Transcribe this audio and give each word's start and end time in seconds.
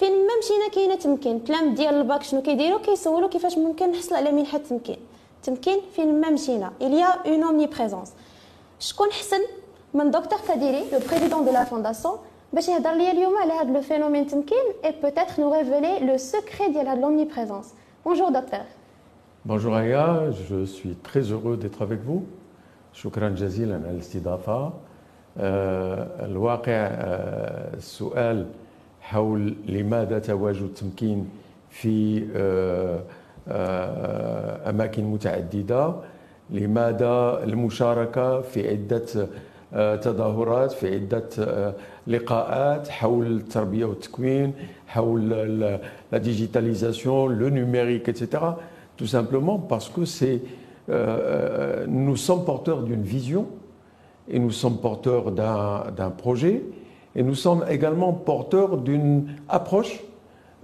فين 0.00 0.12
ما 0.12 0.34
مشينا 0.40 0.68
كاينة 0.74 0.94
تمكين. 0.94 1.44
تلام 1.44 1.74
ديال 1.74 1.94
الباك 1.94 2.22
شنو 2.22 2.42
كيديروا 2.42 2.78
كيسولوا 2.78 3.28
كيفاش 3.28 3.58
ممكن 3.58 3.90
نحصل 3.90 4.14
على 4.14 4.32
منحه 4.32 4.58
تمكين. 4.58 4.96
تمكين 5.42 5.78
فين 5.96 6.20
ما 6.20 6.30
مشينا. 6.30 6.72
Y 6.80 7.02
a 7.02 7.28
une 7.28 7.44
omniprésence. 7.44 8.08
شكون 8.78 9.10
حسن 9.12 9.40
من 9.94 10.10
دكتور 10.10 10.38
كاديري 10.48 10.84
لو 10.92 10.98
بريزيدون 11.10 11.44
دو 11.44 11.52
لا 11.52 11.64
فونداسيون 11.64 12.18
باش 12.52 12.68
يهضر 12.68 12.92
ليا 12.92 13.12
اليوم 13.12 13.36
على 13.36 13.52
هذا 13.52 13.72
لو 13.72 13.80
فينومين 13.80 14.26
تمكين 14.26 14.64
اي 14.84 14.94
بوتيتر 15.02 15.42
نو 15.42 15.54
ريفيلي 15.54 15.98
لو 15.98 16.16
سكري 16.16 16.68
ديال 16.68 16.88
هاد 16.88 16.98
لومنيبريزونس 16.98 17.74
Bonjour 18.06 18.30
docteur. 18.30 18.66
Bonjour 19.44 19.74
Aya, 19.76 20.30
je 20.48 20.64
suis 20.64 20.94
très 21.08 21.24
heureux 21.32 21.56
d'être 21.56 21.82
avec 21.82 22.00
vous. 22.08 22.22
شكرا 22.92 23.28
جزيلا 23.28 23.74
على 23.74 23.90
الاستضافة. 23.90 24.72
الواقع 25.36 26.88
السؤال 27.74 28.46
حول 29.00 29.54
لماذا 29.66 30.18
تواجد 30.18 30.62
التمكين 30.62 31.28
في 31.70 32.26
آه، 32.36 33.02
آه، 33.48 34.70
أماكن 34.70 35.04
متعددة 35.04 35.94
لماذا 36.50 37.40
المشاركة 37.44 38.40
في 38.40 38.68
عدة 38.70 39.28
آه، 39.74 39.96
تظاهرات 39.96 40.72
في 40.72 40.94
عدة 40.94 41.74
لقاءات 42.06 42.88
حول 42.88 43.26
التربية 43.26 43.84
والتكوين 43.84 44.52
حول 44.86 45.30
لا 46.12 46.18
ديجيتاليزاسيون 46.18 47.38
لو 47.38 47.48
نوميريك 47.48 48.08
اتسيتيرا 48.08 48.58
تو 48.98 49.06
سامبلومون 49.06 49.56
باسكو 49.70 50.04
سي 50.04 50.40
نو 51.88 52.16
سوم 52.16 52.44
بورتور 52.44 52.80
دون 52.80 53.02
فيزيون 53.02 53.60
et 54.30 54.38
nous 54.38 54.50
sommes 54.52 54.78
porteurs 54.78 55.32
d'un 55.32 56.10
projet 56.16 56.62
euh, 56.62 56.89
et 57.14 57.22
nous 57.22 57.34
sommes 57.34 57.64
également 57.68 58.12
porteurs 58.12 58.76
d'une 58.76 59.28
approche. 59.48 60.00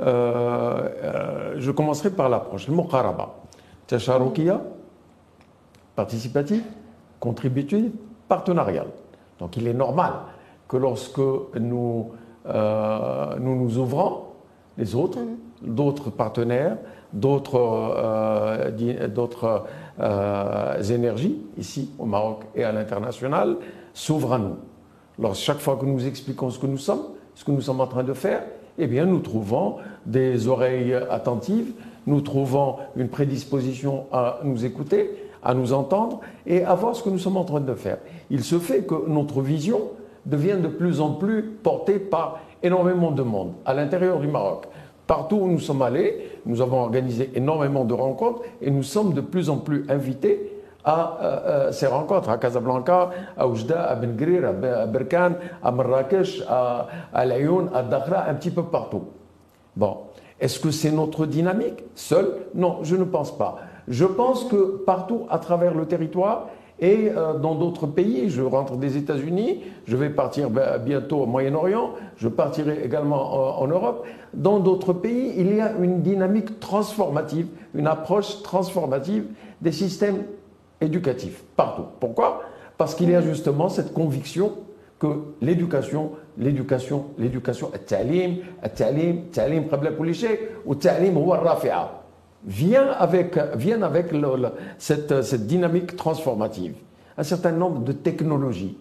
Euh, 0.01 0.89
euh, 1.03 1.55
je 1.57 1.71
commencerai 1.71 2.11
par 2.11 2.29
l'approche, 2.29 2.69
le 2.69 2.75
Mokaraba. 2.75 3.35
Tasharukia, 3.87 4.63
participatif, 5.95 6.63
contributif, 7.21 7.87
partenarial. 8.29 8.87
Donc 9.39 9.57
il 9.57 9.67
est 9.67 9.75
normal 9.75 10.13
que 10.69 10.77
lorsque 10.77 11.19
nous 11.19 12.13
nous, 13.39 13.57
nous 13.57 13.79
ouvrons, 13.79 14.23
les 14.79 14.95
autres, 14.95 15.19
mhm. 15.19 15.75
d'autres 15.75 16.11
partenaires, 16.11 16.77
d'autres 17.13 17.57
euh, 17.57 18.71
euh, 20.01 20.83
énergies, 20.83 21.43
ici 21.57 21.91
au 21.99 22.05
Maroc 22.05 22.45
et 22.55 22.65
à 22.65 22.73
l'international, 22.73 23.57
s'ouvrent 23.95 24.35
à 24.35 24.39
nous. 24.39 24.57
Alors, 25.19 25.35
chaque 25.35 25.59
fois 25.59 25.77
que 25.77 25.87
nous 25.87 26.07
expliquons 26.07 26.51
ce 26.51 26.59
que 26.59 26.67
nous 26.67 26.79
sommes, 26.79 27.03
ce 27.35 27.45
que 27.45 27.51
nous 27.51 27.63
sommes 27.63 27.81
en 27.81 27.87
train 27.87 28.05
de 28.05 28.13
faire, 28.13 28.43
eh 28.79 28.87
bien, 28.87 29.07
nous 29.07 29.21
trouvons 29.21 29.77
des 30.05 30.47
oreilles 30.49 30.95
attentives, 31.11 31.73
nous 32.07 32.21
trouvons 32.21 32.77
une 32.97 33.09
prédisposition 33.09 34.05
à 34.13 34.41
nous 34.45 34.65
écouter, 34.65 35.11
à 35.43 35.55
nous 35.55 35.73
entendre 35.73 36.21
et 36.47 36.65
à 36.65 36.75
voir 36.75 36.95
ce 36.95 37.03
que 37.03 37.09
nous 37.09 37.19
sommes 37.19 37.39
en 37.39 37.45
train 37.45 37.61
de 37.61 37.75
faire. 37.75 37.99
Il 38.31 38.45
se 38.45 38.59
fait 38.59 38.83
que 38.83 39.09
notre 39.09 39.41
vision 39.41 39.81
devient 40.27 40.59
de 40.61 40.69
plus 40.69 41.01
en 41.01 41.13
plus 41.13 41.43
portée 41.43 41.99
par 41.99 42.41
énormément 42.63 43.11
de 43.11 43.23
monde 43.23 43.53
à 43.65 43.73
l'intérieur 43.73 44.19
du 44.19 44.27
Maroc. 44.27 44.67
Partout 45.07 45.37
où 45.37 45.49
nous 45.49 45.61
sommes 45.61 45.83
allés, 45.83 46.31
nous 46.45 46.61
avons 46.61 46.81
organisé 46.81 47.31
énormément 47.35 47.85
de 47.85 47.95
rencontres 47.95 48.43
et 48.61 48.71
nous 48.71 48.83
sommes 48.83 49.15
de 49.15 49.21
plus 49.21 49.49
en 49.49 49.59
plus 49.59 49.87
invités 49.89 50.56
à 50.87 51.19
euh, 51.21 51.25
euh, 51.25 51.73
ces 51.73 51.89
rencontres 51.89 52.31
à 52.31 52.39
Casablanca, 52.39 53.11
à 53.37 53.49
Oujda, 53.49 53.83
à 53.91 53.97
Ben 53.97 54.15
Grir, 54.17 54.49
à 54.49 54.53
Berkane, 54.87 55.35
à 55.63 55.73
Marrakech, 55.73 56.43
à, 56.49 56.87
à 57.13 57.23
à 57.23 57.83
Dakhla, 57.83 58.27
un 58.29 58.35
petit 58.35 58.53
peu 58.53 58.63
partout. 58.63 59.03
Bon, 59.75 59.99
est-ce 60.41 60.61
que 60.61 60.71
c'est 60.71 60.93
notre 60.93 61.27
dynamique 61.27 61.83
seul 61.97 62.47
Non, 62.55 62.79
je 62.83 62.95
ne 62.95 63.05
pense 63.05 63.37
pas. 63.37 63.57
Je 63.89 64.05
pense 64.05 64.45
que 64.45 64.83
partout 64.87 65.27
à 65.29 65.39
travers 65.39 65.75
le 65.75 65.87
territoire, 65.87 66.47
et 66.79 67.11
euh, 67.11 67.35
dans 67.35 67.55
d'autres 67.55 67.87
pays, 67.87 68.29
je 68.29 68.43
rentre 68.43 68.77
des 68.77 68.97
États-Unis, 68.97 69.63
je 69.87 69.97
vais 69.97 70.11
partir 70.11 70.51
bientôt 70.85 71.21
au 71.23 71.27
Moyen-Orient, 71.27 71.93
je 72.17 72.29
partirai 72.29 72.85
également 72.85 73.61
en 73.61 73.67
Europe. 73.67 74.07
Dans 74.35 74.61
d'autres 74.61 74.93
pays, 74.93 75.33
il 75.37 75.57
y 75.57 75.61
a 75.61 75.73
une 75.81 76.03
dynamique 76.03 76.61
transformative, 76.61 77.49
une 77.75 77.87
approche 77.87 78.43
transformative 78.43 79.25
des 79.63 79.73
systèmes 79.73 80.23
éducatifs, 80.80 81.44
partout. 81.56 81.86
Pourquoi 82.00 82.44
Parce 82.78 82.96
qu'il 82.96 83.10
y 83.10 83.16
a 83.16 83.22
justement 83.22 83.70
cette 83.70 83.94
conviction 83.94 84.54
que 85.00 85.08
l'éducation, 85.42 86.12
l'éducation, 86.38 87.06
l'éducation, 87.18 87.72
التعليم, 87.74 88.38
التعليم, 88.64 89.16
التعليم 89.18 89.68
قبل 89.72 89.98
كل 89.98 90.16
شيء 90.16 90.40
والتعليم 90.66 91.18
هو 91.18 91.36
الرافعة 91.36 92.02
vient 92.46 92.92
avec, 92.92 93.38
viennent 93.56 93.84
avec 93.84 94.08
cette, 94.78 95.22
cette, 95.22 95.48
dynamique 95.48 95.96
transformative. 95.96 96.74
Un 97.18 97.24
certain 97.24 97.52
nombre 97.52 97.82
de 97.82 97.92
technologies. 97.92 98.78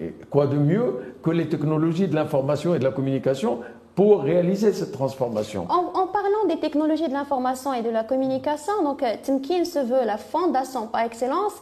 Et 0.00 0.14
quoi 0.30 0.46
de 0.46 0.56
mieux 0.56 1.14
que 1.22 1.30
les 1.30 1.48
technologies 1.48 2.06
de 2.06 2.14
l'information 2.14 2.74
et 2.74 2.78
de 2.78 2.84
la 2.84 2.90
communication 2.90 3.60
pour 3.95 4.21
réaliser 4.21 4.73
cette 4.73 4.91
transformation 4.91 5.67
en, 5.69 5.99
en 5.99 6.07
parlant 6.07 6.45
des 6.47 6.57
technologies 6.57 7.07
de 7.07 7.13
l'information 7.13 7.73
et 7.73 7.81
de 7.81 7.89
la 7.89 8.03
communication, 8.03 8.83
donc 8.83 9.03
euh, 9.03 9.15
Timkin 9.21 9.65
se 9.65 9.79
veut 9.79 10.05
la 10.05 10.17
fondation 10.17 10.87
par 10.87 11.01
excellence 11.01 11.53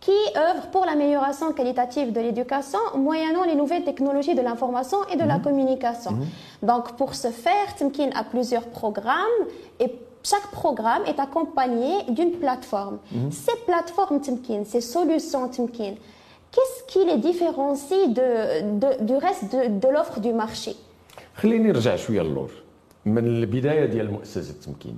qui 0.00 0.12
œuvre 0.36 0.68
pour 0.70 0.84
l'amélioration 0.84 1.52
qualitative 1.52 2.12
de 2.12 2.20
l'éducation 2.20 2.78
moyennant 2.94 3.44
les 3.44 3.54
nouvelles 3.54 3.84
technologies 3.84 4.34
de 4.34 4.42
l'information 4.42 4.98
et 5.12 5.16
de 5.16 5.24
la 5.24 5.38
mhm. 5.38 5.42
communication. 5.42 6.12
Mhm. 6.12 6.26
Donc 6.62 6.92
pour 6.96 7.14
ce 7.14 7.28
faire, 7.28 7.74
Timkin 7.76 8.10
a 8.14 8.24
plusieurs 8.24 8.66
programmes 8.66 9.24
et 9.80 9.92
chaque 10.22 10.48
programme 10.50 11.02
est 11.06 11.18
accompagné 11.20 12.02
d'une 12.08 12.32
plateforme. 12.32 12.98
Mhm. 13.12 13.32
Ces 13.32 13.56
plateformes 13.66 14.20
Timkin, 14.20 14.64
ces 14.64 14.80
solutions 14.80 15.48
Timkin, 15.48 15.94
qu'est-ce 16.52 16.84
qui 16.92 17.04
les 17.04 17.16
différencie 17.16 18.08
de, 18.08 18.78
de, 18.78 19.04
du 19.04 19.16
reste 19.16 19.44
de, 19.52 19.78
de 19.78 19.88
l'offre 19.88 20.20
du 20.20 20.32
marché? 20.32 20.76
خليني 21.36 21.68
نرجع 21.68 21.96
شوية 21.96 22.22
للور. 22.22 22.50
من 23.06 23.26
البداية 23.26 23.84
ديال 23.86 24.10
مؤسسة 24.10 24.54
تمكين. 24.62 24.96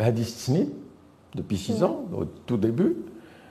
هذه 0.00 0.22
ست 0.22 0.38
سنين 0.38 0.68
depuis 1.36 1.58
six 1.66 1.82
ans 1.82 1.96
au 2.12 2.24
tout 2.46 2.56
début. 2.56 2.94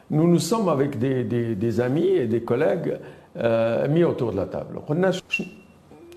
Nous 0.09 0.27
nous 0.27 0.39
sommes 0.39 0.69
avec 0.69 0.99
des, 0.99 1.23
des, 1.23 1.55
des 1.55 1.81
amis 1.81 2.07
et 2.21 2.27
des 2.27 2.43
collègues 2.43 2.99
euh, 3.35 3.87
mis 3.89 4.03
autour 4.03 4.31
de 4.31 4.37
la 4.37 4.45
table. 4.45 4.79
قلنا 4.87 5.11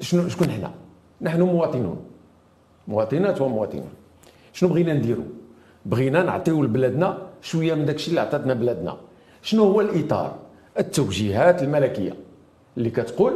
شنو 0.01 0.29
شكون 0.29 0.51
حنا 0.51 0.71
نحن 1.21 1.43
مواطنون 1.43 2.01
مواطنات 2.89 3.41
ومواطنون 3.41 3.89
شنو 4.53 4.69
بغينا 4.69 4.95
نديرو 4.95 5.25
بغينا 5.87 6.23
نعطيو 6.23 6.63
لبلادنا 6.63 7.19
شوية 7.43 7.75
من 7.75 7.85
داكشي 7.85 8.11
اللي 8.11 8.21
عطاتنا 8.21 8.55
بلادنا 8.55 8.97
شنو 9.43 9.65
هو 9.65 9.81
الاطار 9.81 10.39
التوجيهات 10.79 11.63
الملكيه 11.63 12.15
اللي 12.77 12.91
كتقول 12.91 13.33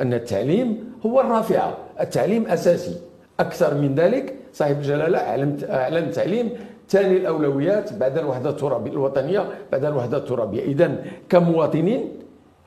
أن 0.00 0.12
التعليم 0.14 0.92
هو 1.06 1.20
الرافعة. 1.20 1.76
التعليم 2.00 2.46
أساسي. 2.46 2.96
أكثر 3.40 3.74
من 3.74 3.94
ذلك 3.94 4.34
صاحب 4.52 4.76
الجلالة 4.76 5.18
اعلن 5.18 5.96
التعليم 5.96 6.50
ثاني 6.88 7.16
الأولويات 7.16 7.92
بعد 7.92 8.18
الوحده 8.18 8.50
الترابيه 8.50 8.90
الوطنية 8.90 9.48
بعد 9.72 9.84
الوحده 9.84 10.16
الترابيه 10.16 10.62
اذا 10.62 11.04
كمواطنين 11.28 12.08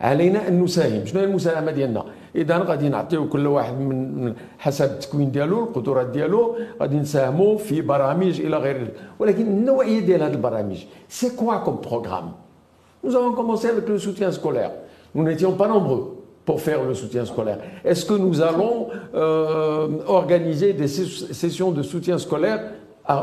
علينا 0.01 0.47
أن 0.47 0.63
نساهم. 0.63 1.05
شنو 1.05 1.19
هي 1.19 1.25
المساهمة 1.25 1.71
ديالنا؟ 1.71 2.03
إذا 2.35 2.57
غادي 2.57 2.89
نعطيو 2.89 3.29
كل 3.29 3.47
واحد 3.47 3.79
من 3.79 4.33
حسب 4.59 4.85
التكوين 4.85 5.31
ديالو 5.31 5.63
القدرات 5.63 6.07
ديالو 6.07 6.55
غادي 6.81 6.97
نساهموا 6.97 7.57
في 7.57 7.81
برامج 7.81 8.41
إلى 8.41 8.57
غير 8.57 8.87
ولكن 9.19 9.41
النوعية 9.47 9.99
ديال 9.99 10.23
هذه 10.23 10.33
البرامج 10.33 10.85
سي 11.09 11.29
كوا 11.35 11.57
كوم 11.57 11.81
بروغرام 11.81 12.31
Nous 13.03 13.15
avons 13.15 13.33
commencé 13.33 13.69
avec 13.69 13.87
le 13.87 13.99
soutien 13.99 14.31
scolaire. 14.31 14.71
Nous 15.13 15.23
n'étions 15.23 15.53
pas 15.53 15.67
nombreux. 15.67 16.16
Pour 16.47 16.61
faire 16.61 16.81
le 16.85 16.93
soutien 16.93 17.25
scolaire. 17.25 17.59
Est-ce 17.83 18.05
que 18.05 18.13
nous 18.13 18.41
allons 18.41 18.87
euh, 19.13 19.89
organiser 20.07 20.71
des 20.71 20.87
sessions 20.87 21.71
de 21.71 21.83
soutien 21.83 22.17
scolaire 22.17 22.71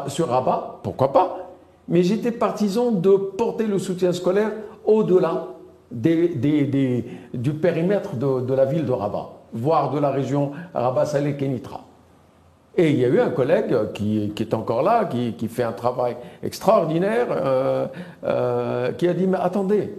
sur 0.09 0.29
Rabat? 0.29 0.81
Pourquoi 0.83 1.11
pas? 1.11 1.51
Mais 1.89 2.03
j'étais 2.03 2.33
partisan 2.33 2.93
de 2.93 3.17
porter 3.17 3.67
le 3.67 3.79
soutien 3.79 4.13
scolaire 4.13 4.53
au-delà 4.85 5.47
du 5.91 7.53
périmètre 7.63 8.15
de, 8.17 8.53
la 8.53 8.67
ville 8.67 8.85
de 8.85 8.93
Rabat. 8.93 9.31
voire 9.55 9.91
de 9.91 9.99
la 9.99 10.11
région 10.11 10.53
Rabat 10.75 11.07
Salé 11.07 11.35
Kenitra. 11.35 11.81
Et 12.77 12.91
il 12.91 12.99
y 12.99 13.07
a 13.07 13.09
eu 13.09 13.21
un 13.21 13.31
collègue 13.31 13.75
qui, 13.95 14.35
est 14.39 14.53
encore 14.53 14.83
là, 14.83 15.07
qui, 15.07 15.33
qui, 15.33 15.49
fait 15.49 15.63
un 15.63 15.73
travail 15.73 16.17
extraordinaire, 16.43 17.29
euh, 17.31 17.87
euh, 18.25 18.93
qui 18.93 19.09
a 19.09 19.15
dit 19.15 19.27
Mais 19.27 19.39
attendez, 19.41 19.95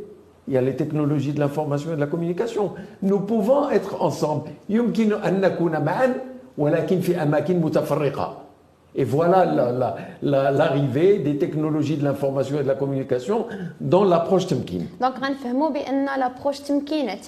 il 0.48 0.54
y 0.54 0.58
a 0.58 0.62
les 0.62 0.76
technologies 0.76 1.34
de 1.34 1.40
l'information 1.40 1.92
et 1.92 1.96
de 1.96 2.00
la 2.00 2.08
communication. 2.08 2.74
Nous 3.02 3.20
pouvons 3.22 3.70
être 3.70 4.02
ensemble. 4.02 4.52
Et 8.98 9.04
voilà 9.04 9.46
l'arrivée 10.22 11.18
des 11.20 11.38
technologies 11.38 11.98
de 11.98 12.04
l'information 12.06 12.60
et 12.60 12.64
de 12.64 12.68
la 12.68 12.76
communication 12.76 13.48
dans 13.82 14.06
l'approche 14.06 14.48
Temkin. 14.48 14.86
Donc, 15.02 15.16
nous 15.54 15.70
que 15.72 16.20
l'approche 16.20 16.64
Temkin 16.64 17.08
est 17.08 17.28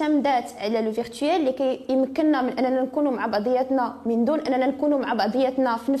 le 0.82 0.90
virtuel 0.90 1.54
qui 1.54 1.94
nous 1.94 2.06
permet 2.06 2.54
de 2.54 3.00
nous 3.02 3.18
avec 3.22 3.70
nous, 3.70 3.78
sans 4.06 4.32
nous 4.32 4.46
avec 4.48 4.78
nous 4.78 4.88
dans 4.88 4.98
le 4.98 5.08
même 5.08 5.94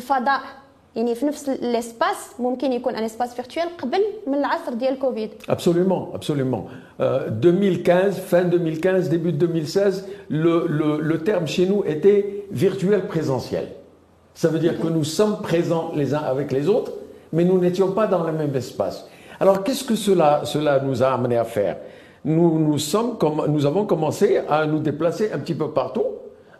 espace. 0.00 0.63
يعني 0.95 1.15
في 1.15 1.25
نفس 1.25 1.49
ليسباس 1.49 2.33
ممكن 2.39 2.71
يكون 2.73 2.95
ان 2.95 3.03
اسباس 3.03 3.33
فيرتويال 3.33 3.77
قبل 3.77 3.99
من 4.27 4.33
العصر 4.35 4.73
ديال 4.73 4.99
كوفيد 4.99 5.29
absolument 5.51 6.15
absolument 6.17 6.63
euh, 7.01 7.29
2015 7.29 8.19
fin 8.19 8.43
2015 8.43 9.09
début 9.09 9.31
2016 9.31 10.07
le, 10.29 10.65
le, 10.67 10.99
le 11.01 11.23
terme 11.23 11.47
chez 11.47 11.65
nous 11.65 11.83
était 11.85 12.45
virtuel 12.51 13.07
présentiel 13.07 13.67
Ça 14.41 14.47
veut 14.47 14.59
dire 14.59 14.79
que 14.79 14.87
nous 14.87 15.03
sommes 15.03 15.41
présents 15.41 15.91
les 15.95 16.13
uns 16.13 16.23
avec 16.33 16.53
les 16.53 16.69
autres, 16.69 16.93
mais 17.33 17.43
nous 17.43 17.59
n'étions 17.59 17.91
pas 17.91 18.07
dans 18.07 18.23
le 18.23 18.31
même 18.31 18.55
espace. 18.55 19.05
Alors 19.41 19.63
qu'est-ce 19.63 19.83
que 19.83 19.95
cela, 19.95 20.41
cela 20.45 20.79
nous 20.79 21.03
a 21.03 21.07
amené 21.07 21.35
à 21.37 21.43
faire 21.43 21.75
nous, 22.23 22.59
nous, 22.59 22.77
sommes, 22.77 23.17
nous 23.47 23.65
avons 23.65 23.85
commencé 23.85 24.41
à 24.49 24.65
nous 24.65 24.79
déplacer 24.79 25.31
un 25.33 25.39
petit 25.39 25.55
peu 25.55 25.71
partout 25.71 26.05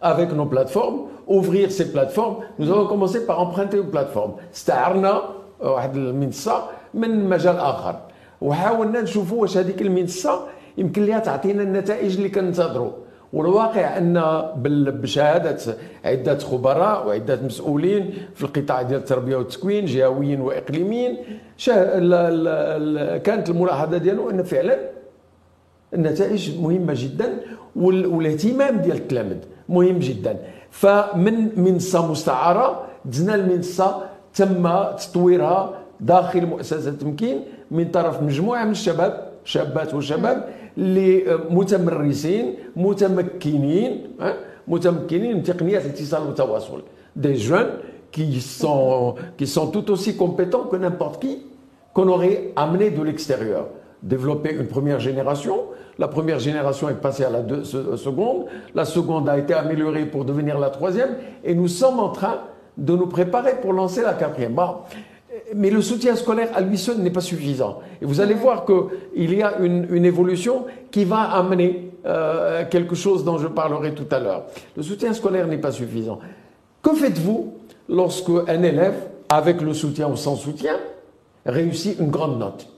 avec 0.05 0.29
nos 0.33 0.47
plateformes, 0.55 0.99
ouvrir 1.27 1.71
ces 1.73 1.91
plateformes. 1.95 2.37
Nous 2.59 2.69
avons 2.71 2.87
commencé 2.87 3.27
par 3.27 3.41
emprunter 3.41 3.79
une 3.79 3.91
plateforme. 3.91 4.33
استعرنا 4.55 5.23
واحد 5.61 5.97
المنصة 5.97 6.62
من 6.95 7.29
مجال 7.29 7.56
آخر 7.56 7.97
وحاولنا 8.41 9.01
نشوفوا 9.01 9.41
واش 9.41 9.56
هذيك 9.56 9.83
المنصة 9.83 10.41
يمكن 10.79 11.05
لها 11.06 11.19
تعطينا 11.19 11.62
النتائج 11.62 12.17
اللي 12.17 12.29
كننتظروا 12.29 12.91
والواقع 13.33 13.99
أن 13.99 14.23
بشهادة 15.03 15.59
عدة 16.05 16.39
خبراء 16.39 17.06
وعدة 17.06 17.43
مسؤولين 17.43 18.15
في 18.35 18.45
القطاع 18.45 18.83
ديال 18.83 19.01
التربية 19.01 19.37
والتكوين 19.37 19.85
جهويين 19.85 20.41
وإقليميين 20.41 21.17
كانت 23.25 23.51
الملاحظة 23.51 23.99
ديالو 23.99 24.31
أن 24.31 24.43
فعلا 24.43 24.77
النتائج 25.95 26.61
مهمة 26.61 26.93
جدا 26.97 27.41
والاهتمام 27.77 28.77
ديال 28.77 28.97
التلامذ 28.97 29.37
مهم 29.69 29.99
جدا 29.99 30.39
فمن 30.71 31.61
منصة 31.61 32.11
مستعارة 32.11 32.83
دزنا 33.05 33.35
المنصه 33.35 34.03
تم 34.35 34.69
تطويرها 34.99 35.75
داخل 36.01 36.47
مؤسسة 36.47 36.91
تمكين 36.91 37.41
من 37.71 37.85
طرف 37.91 38.23
مجموعة 38.23 38.65
من 38.65 38.71
الشباب 38.71 39.13
شابات 39.45 39.95
وشباب 39.95 40.49
اللي 40.79 41.39
متمرسين 41.51 42.55
متمكنين 42.77 43.93
متمكنين 44.69 45.37
من 45.37 45.43
تقنيات 45.43 45.85
الاتصال 45.85 46.23
والتواصل 46.23 46.83
des 47.17 47.37
jeunes 47.37 47.71
qui 48.11 48.41
sont, 48.41 49.15
qui 49.37 49.47
sont 49.47 49.69
tout 49.69 49.91
aussi 49.91 50.17
compétents 50.17 50.65
que 50.65 50.77
n'importe 50.77 51.23
qui 51.23 51.39
qu'on 51.93 52.09
aurait 52.09 52.53
amené 52.57 52.91
de 52.91 53.03
l'extérieur. 53.03 53.69
Développer 54.05 54.53
une 54.53 54.67
première 54.67 55.01
génération. 55.01 55.65
La 55.99 56.09
première 56.09 56.39
génération 56.39 56.91
est 56.91 57.01
passée 57.01 57.25
à 57.25 57.31
la 57.31 57.41
deux, 57.41 57.65
seconde. 57.65 58.45
La 58.75 58.85
seconde 58.85 59.31
a 59.31 59.39
été 59.39 59.55
améliorée 59.55 60.05
pour 60.05 60.27
devenir 60.27 60.59
la 60.59 60.69
troisième. 60.69 61.17
Et 61.43 61.55
nous 61.55 61.69
sommes 61.69 61.99
en 61.99 62.11
train 62.11 62.41
de 62.77 62.95
nous 62.95 63.06
préparer 63.06 63.61
pour 63.62 63.73
lancer 63.73 64.03
la 64.03 64.12
quatrième. 64.12 64.53
Bon, 64.53 64.77
mais 65.55 65.71
le 65.71 65.81
soutien 65.81 66.17
scolaire 66.17 66.51
à 66.55 66.61
lui 66.61 66.77
seul 66.77 66.99
n'est 66.99 67.11
pas 67.11 67.23
suffisant. 67.23 67.81
Et 68.03 68.05
vous 68.05 68.21
allez 68.21 68.35
voir 68.35 68.67
qu'il 68.67 69.35
y 69.35 69.43
a 69.43 69.59
une, 69.61 69.87
une, 69.91 70.05
évolution 70.05 70.67
qui 70.91 71.06
va 71.06 71.23
amener 71.23 71.91
euh, 72.05 72.65
quelque 72.69 72.95
chose 72.95 73.25
dont 73.25 73.39
je 73.39 73.47
parlerai 73.47 73.95
tout 73.95 74.06
à 74.11 74.21
l'heure. 74.21 74.45
Le 74.77 74.83
soutien 74.83 75.15
scolaire 75.15 75.47
n'est 75.47 75.56
pas 75.56 75.73
suffisant. 75.73 76.19
Que 76.83 76.93
faites-vous 76.93 77.55
lorsque 77.89 78.29
un 78.49 78.62
élève, 78.62 79.09
avec 79.31 79.62
le 79.62 79.73
soutien 79.73 80.09
ou 80.11 80.17
sans 80.17 80.37
soutien, 80.37 80.77
réussit 81.47 81.99
une 81.99 82.11
grande 82.11 82.39
note? 82.39 82.74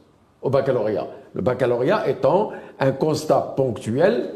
Au 0.47 0.51
baccalauréat 0.51 1.09
Le 1.35 1.43
baccalauréat 1.43 2.09
étant 2.09 2.53
un 2.79 2.93
constat 2.93 3.55
ponctuel 3.57 4.31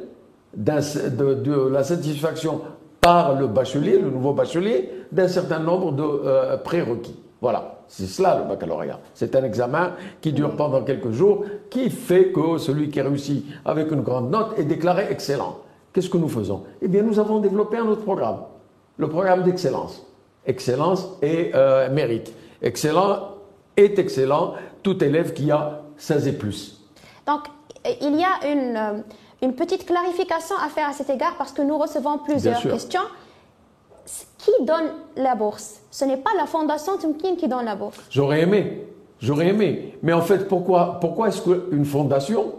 de, 0.57 1.69
la 1.69 1.85
satisfaction 1.85 2.63
par 3.01 3.39
le 3.39 3.47
bachelier, 3.47 3.99
le 3.99 4.11
nouveau 4.11 4.33
bachelier, 4.33 4.91
d'un 5.13 5.29
certain 5.29 5.61
nombre 5.61 5.93
de 5.93 6.03
euh, 6.03 6.57
prérequis. 6.57 7.17
Voilà. 7.41 7.77
C'est 7.87 8.07
cela 8.07 8.41
le 8.41 8.49
baccalauréat. 8.49 8.99
C'est 9.15 9.35
un 9.37 9.45
examen 9.45 9.93
qui 10.21 10.33
dure 10.33 10.55
pendant 10.57 10.83
quelques 10.83 11.11
jours, 11.13 11.45
qui 11.71 11.91
fait 11.91 12.33
que 12.33 12.59
celui 12.59 12.91
qui 12.91 13.01
réussit 13.01 13.45
avec 13.65 13.91
une 13.91 14.03
grande 14.03 14.31
note 14.31 14.59
est 14.59 14.65
déclaré 14.65 15.07
excellent. 15.11 15.59
Qu'est-ce 15.93 16.11
que 16.11 16.19
nous 16.19 16.29
faisons? 16.29 16.65
Eh 16.83 16.89
bien, 16.89 17.03
nous 17.03 17.19
avons 17.19 17.39
développé 17.39 17.79
un 17.79 17.87
autre 17.87 18.03
programme, 18.03 18.43
le 18.97 19.09
programme 19.09 19.43
d'excellence. 19.45 20.07
Excellence 20.47 21.09
et 21.23 21.53
euh, 21.55 21.89
mérite. 21.91 22.33
Excellent 22.63 23.35
est 23.77 23.99
excellent 23.99 24.55
tout 24.83 25.03
élève 25.03 25.33
qui 25.33 25.51
a 25.51 25.83
16 26.01 26.27
et 26.27 26.33
plus. 26.33 26.81
Donc, 27.27 27.43
il 28.01 28.17
y 28.17 28.25
a 28.25 28.51
une, 28.51 28.77
euh, 28.77 29.03
une 29.43 29.55
petite 29.55 29.87
clarification 29.87 30.57
à 30.65 30.69
faire 30.69 30.89
à 30.89 30.93
cet 30.93 31.11
égard 31.11 31.35
parce 31.39 31.53
que 31.53 31.63
nous 31.63 31.79
recevons 31.79 32.19
plusieurs 32.19 32.61
questions 32.61 33.01
qui 34.39 34.65
donne 34.65 34.91
la 35.17 35.35
bourse 35.35 35.81
Ce 35.91 36.05
n'est 36.05 36.17
pas 36.17 36.31
la 36.37 36.47
fondation 36.47 36.97
Tumkin 36.97 37.37
qui 37.37 37.47
donne 37.47 37.65
la 37.67 37.77
bourse. 37.77 37.99
J'aurais 38.11 38.41
aimé, 38.41 38.87
j'aurais 39.21 39.49
aimé. 39.49 39.99
Mais 40.03 40.13
en 40.13 40.23
fait, 40.23 40.49
pourquoi, 40.49 40.99
pourquoi 41.01 41.29
est-ce 41.29 41.43
qu'une 41.43 41.85
fondation 41.85 42.55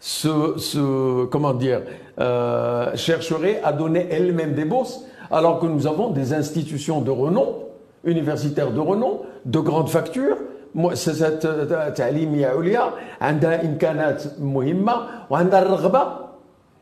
se, 0.00 0.58
se, 0.58 1.24
comment 1.26 1.54
dire, 1.54 1.82
euh, 2.18 2.94
chercherait 2.96 3.60
à 3.62 3.72
donner 3.72 4.08
elle-même 4.10 4.54
des 4.54 4.64
bourses 4.64 5.00
alors 5.30 5.60
que 5.60 5.66
nous 5.66 5.86
avons 5.86 6.10
des 6.10 6.34
institutions 6.34 7.00
de 7.00 7.10
renom, 7.10 7.64
universitaires 8.04 8.72
de 8.72 8.80
renom, 8.80 9.22
de 9.44 9.60
grandes 9.60 9.88
factures, 9.88 10.36
مؤسسات 10.75 11.47
تعليمية 11.97 12.47
عليا 12.47 12.91
عندها 13.21 13.65
إمكانات 13.65 14.23
مهمة 14.39 14.95
وعندها 15.29 15.61
الرغبة 15.61 16.03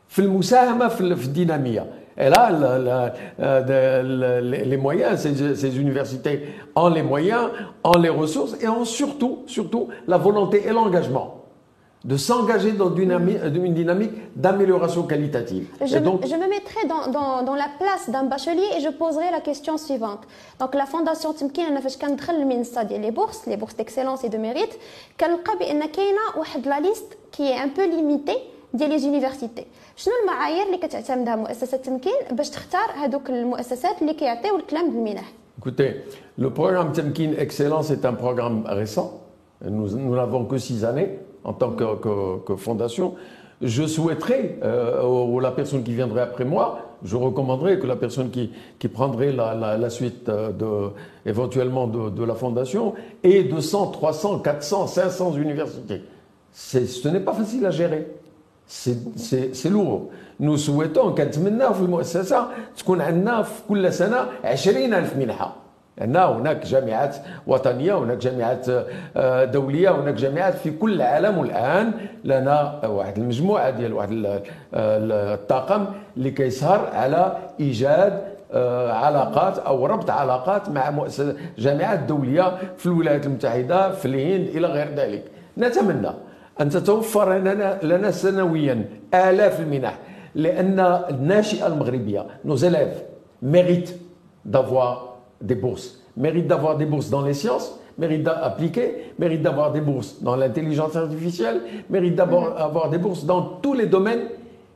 في 0.08 0.18
المساهمة 0.18 0.88
في 0.88 1.00
الدينامية 1.00 1.86
elle 2.16 2.32
a 2.32 3.12
euh, 3.40 4.40
les 4.40 4.76
moyens, 4.78 5.18
ces, 5.18 5.78
universités 5.78 6.48
ont 6.74 6.88
les 6.88 7.02
moyens, 7.02 7.50
ont 7.84 7.98
les 7.98 8.08
ressources 8.08 8.56
et 8.62 8.68
ont 8.68 8.86
surtout, 8.86 9.40
surtout 9.46 9.88
la 10.08 10.16
volonté 10.16 10.66
et 10.66 10.72
l'engagement 10.72 11.39
de 12.04 12.16
s'engager 12.16 12.72
dans 12.72 12.94
une 12.94 13.74
dynamique, 13.74 14.12
d'amélioration 14.36 15.02
qualitative. 15.04 15.66
Je, 15.84 15.98
donc, 15.98 16.24
je, 16.24 16.36
me 16.36 16.48
mettrai 16.48 16.86
dans, 16.86 17.42
dans, 17.42 17.54
la 17.56 17.68
place 17.80 18.08
d'un 18.08 18.24
bachelier 18.24 18.68
et 18.76 18.80
je 18.80 18.90
poserai 18.90 19.32
la 19.32 19.40
question 19.40 19.76
suivante. 19.76 20.20
Donc 20.60 20.74
la 20.76 20.86
Fondation 20.86 21.32
Timkin, 21.32 21.64
les 22.90 23.10
bourses, 23.10 23.46
les 23.46 23.56
bourses 23.56 23.76
d'excellence 23.76 24.22
et 24.22 24.28
de 24.28 24.38
mérite, 24.38 24.78
qu'elle 25.16 25.32
a 25.32 26.68
la 26.68 26.80
liste 26.80 27.18
qui 27.32 27.42
est 27.42 27.58
un 27.58 27.68
peu 27.68 27.84
limitée 27.88 28.40
ديال 28.74 28.90
لي 28.90 28.98
زونيفرسيتي 28.98 29.66
شنو 29.96 30.14
المعايير 30.22 30.66
اللي 30.66 30.76
كتعتمدها 30.76 31.36
مؤسسه 31.36 31.76
التمكين 31.76 32.12
باش 32.30 32.50
تختار 32.50 32.90
هذوك 33.04 33.30
المؤسسات 33.30 34.02
اللي 34.02 34.14
كيعطيو 34.14 34.56
الكلام 34.56 34.90
بالمنح 34.90 35.32
Écoutez, 35.58 36.04
le 36.38 36.50
programme 36.50 36.92
Temkin 36.92 37.32
Excellence 37.38 37.90
est 37.90 38.04
un 38.04 38.12
programme 38.12 38.58
récent. 38.66 39.08
Nous, 39.64 39.88
nous 39.96 40.14
n'avons 40.14 40.44
que 40.44 40.58
six 40.58 40.84
années 40.84 41.18
en 41.43 41.53
tant 41.53 41.71
que, 41.71 42.55
fondation, 42.55 43.15
je 43.61 43.85
souhaiterais, 43.85 44.59
euh, 44.63 45.03
ou 45.05 45.39
la 45.39 45.51
personne 45.51 45.83
qui 45.83 45.93
viendrait 45.93 46.21
après 46.21 46.45
moi, 46.45 46.91
je 47.03 47.15
recommanderais 47.15 47.79
que 47.79 47.87
la 47.87 47.95
personne 47.95 48.29
qui, 48.29 48.51
prendrait 48.87 49.31
la, 49.31 49.89
suite 49.89 50.29
euh, 50.29 50.51
de, 50.51 50.91
éventuellement 51.25 51.87
de, 51.87 52.23
la 52.23 52.35
fondation 52.35 52.93
ait 53.23 53.43
200, 53.43 53.87
300, 53.87 54.39
400, 54.39 54.87
500 54.87 55.33
universités. 55.35 56.03
Ce 56.51 57.07
n'est 57.07 57.19
pas 57.19 57.33
facile 57.33 57.65
à 57.65 57.71
gérer. 57.71 58.07
C'est 58.67 59.69
lourd. 59.69 60.09
Nous 60.39 60.57
souhaitons, 60.57 61.13
c'est 62.03 62.23
ça, 62.23 62.51
qu'on 62.83 62.99
a 62.99 63.11
20 65.01 65.25
000 65.25 65.31
لأن 66.01 66.15
هناك 66.15 66.65
جامعات 66.65 67.15
وطنية 67.47 67.97
هناك 67.97 68.17
جامعات 68.17 68.65
آه، 69.17 69.45
دولية 69.45 69.89
هناك 69.89 70.13
جامعات 70.13 70.53
في 70.53 70.71
كل 70.71 70.93
العالم 70.93 71.43
الآن. 71.43 71.91
لنا 72.23 72.85
واحد 72.85 73.17
المجموعة 73.17 73.69
ديال 73.69 73.93
واحد 73.93 74.11
آه، 74.13 74.41
الطاقم 75.33 75.85
اللي 76.17 76.31
كيسهر 76.31 76.89
على 76.93 77.37
إيجاد 77.59 78.21
آه، 78.53 78.91
علاقات 78.91 79.57
أو 79.57 79.85
ربط 79.85 80.09
علاقات 80.09 80.69
مع 80.69 80.89
مؤسسات 80.89 81.35
جامعات 81.57 81.99
دولية 81.99 82.57
في 82.77 82.85
الولايات 82.85 83.25
المتحدة 83.25 83.91
في 83.91 84.05
الهند 84.05 84.47
إلى 84.47 84.67
غير 84.67 84.87
ذلك. 84.95 85.23
نتمنى 85.57 86.09
أن 86.61 86.69
تتوفر 86.69 87.37
لنا 87.83 88.11
سنويا 88.11 88.85
آلاف 89.13 89.59
المنح 89.59 89.97
لأن 90.35 90.79
الناشئة 91.09 91.67
المغربية 91.67 92.25
نوزلاف 92.45 93.03
ميريت 93.41 93.89
دافوار 94.45 95.10
des 95.41 95.55
bourses 95.55 95.99
méritent 96.17 96.47
d'avoir 96.47 96.77
des 96.77 96.85
bourses 96.85 97.09
dans 97.09 97.21
les 97.21 97.33
sciences 97.33 97.77
méritent 97.97 98.23
d'appliquer 98.23 99.13
méritent 99.19 99.41
d'avoir 99.41 99.71
des 99.71 99.81
bourses 99.81 100.21
dans 100.21 100.35
l'intelligence 100.35 100.95
artificielle 100.95 101.61
méritent 101.89 102.15
d'avoir 102.15 102.89
des 102.89 102.97
bourses 102.97 103.25
dans 103.25 103.41
tous 103.61 103.73
les 103.73 103.85
domaines 103.85 104.27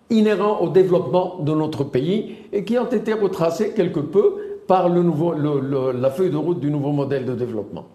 inhérents 0.09 0.59
au 0.59 0.69
développement 0.69 1.37
de 1.39 1.53
notre 1.53 1.83
pays 1.83 2.37
et 2.53 2.63
qui 2.63 2.77
ont 2.77 2.89
été 2.89 3.13
retracés 3.13 3.71
quelque 3.71 3.99
peu 3.99 4.35
par 4.67 4.89
le 4.89 5.03
nouveau, 5.03 5.33
le, 5.33 5.91
la 5.91 6.09
feuille 6.09 6.31
de 6.31 6.37
route 6.37 6.59
du 6.59 6.69
nouveau 6.71 6.91
modèle 6.91 7.25
de 7.25 7.33
développement. 7.33 7.85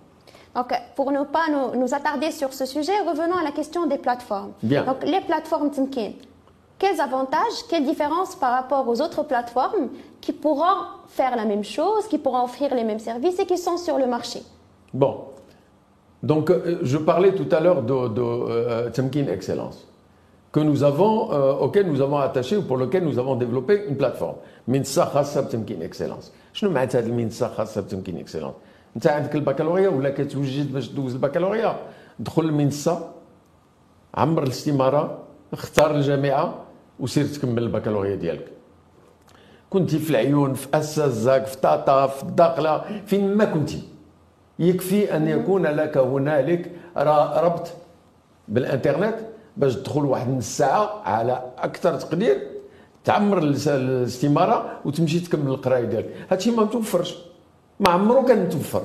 Donc, 0.55 0.73
pour 0.97 1.13
ne 1.13 1.23
pas 1.25 1.45
nous, 1.51 1.81
nous, 1.81 1.95
attarder 1.95 2.33
sur 2.33 2.53
ce 2.53 2.67
sujet, 2.67 2.93
revenons 3.07 3.37
à 3.37 3.45
la 3.45 3.53
question 3.53 3.87
des 3.87 3.99
plateformes. 3.99 4.51
Bien. 4.63 4.85
Donc, 4.85 5.05
les 5.05 5.21
plateformes 5.21 5.71
Timkin, 5.71 6.13
quels 6.80 7.00
avantages, 7.00 7.58
quelles 7.70 7.86
différences 7.86 8.36
par 8.36 8.52
rapport 8.52 8.88
aux 8.88 9.02
autres 9.02 9.24
plateformes 9.24 9.90
qui 10.22 10.34
pourront 10.34 10.78
faire 11.08 11.36
la 11.36 11.46
même 11.46 11.64
chose, 11.64 12.08
qui 12.08 12.18
pourront 12.18 12.44
offrir 12.44 12.74
les 12.76 12.84
mêmes 12.84 13.00
services 13.00 13.40
et 13.40 13.46
qui 13.46 13.58
sont 13.58 13.78
sur 13.78 13.98
le 13.98 14.08
marché 14.08 14.42
Bon. 14.94 15.26
Donc, 16.24 16.50
euh, 16.50 16.80
je 16.82 16.98
parlais 16.98 17.34
tout 17.34 17.48
à 17.52 17.60
l'heure 17.60 17.82
de, 17.84 18.08
de 18.10 18.22
euh, 18.22 18.90
Timkin 18.90 19.28
Excellence, 19.28 19.88
que 20.52 20.60
nous 20.60 20.84
avons, 20.84 21.32
euh, 21.32 21.54
auquel 21.54 21.86
nous 21.92 22.02
avons 22.02 22.18
attaché 22.18 22.58
ou 22.58 22.64
pour 22.64 22.78
lequel 22.78 23.04
nous 23.04 23.20
avons 23.20 23.36
développé 23.36 23.86
une 23.88 23.98
plateforme. 23.98 24.38
Minsa 24.68 25.10
Khassa 25.14 25.44
Timkin 25.44 25.82
Excellence. 25.82 26.32
شنو 26.56 26.70
معنات 26.70 26.96
هذه 26.96 27.06
المنصه 27.06 27.48
خاصه 27.48 27.82
بتمكين 27.82 28.18
اكسلونس 28.18 28.54
انت 28.96 29.08
عندك 29.08 29.36
البكالوريا 29.36 29.90
ولا 29.90 30.10
كتوجد 30.10 30.74
باش 30.74 30.88
دوز 30.88 31.14
البكالوريا 31.14 31.80
دخل 32.20 32.42
المنصه 32.42 33.12
عمر 34.16 34.44
الاستماره 34.44 35.18
اختار 35.54 35.96
الجامعه 35.96 36.54
وسير 37.01 37.27
تكمل 37.27 37.63
البكالوريا 37.63 38.15
ديالك. 38.15 38.49
كنتي 39.71 39.99
في 39.99 40.11
العيون 40.11 40.55
في 40.55 40.69
اسازاك 40.75 41.47
في 41.47 41.57
طاطا 41.57 42.07
في 42.07 42.23
الداقله 42.23 43.03
فين 43.07 43.35
ما 43.35 43.45
كنتي. 43.45 43.83
يكفي 44.59 45.17
أن 45.17 45.29
يكون 45.29 45.67
لك 45.67 45.97
هنالك 45.97 46.73
ربط 46.97 47.69
بالإنترنت 48.49 49.15
باش 49.57 49.75
تدخل 49.75 50.05
واحد 50.05 50.31
نص 50.31 50.57
ساعه 50.57 51.03
على 51.05 51.43
أكثر 51.59 51.97
تقدير 51.97 52.47
تعمر 53.05 53.39
الاستمارة 53.39 54.81
وتمشي 54.85 55.21
تكمل 55.21 55.51
القراية 55.51 55.85
ديالك. 55.85 56.27
هادشي 56.31 56.51
ما 56.51 56.65
متوفرش. 56.65 57.19
ما 57.81 57.91
عمرو 57.91 58.25
كان 58.25 58.45
متوفر. 58.45 58.83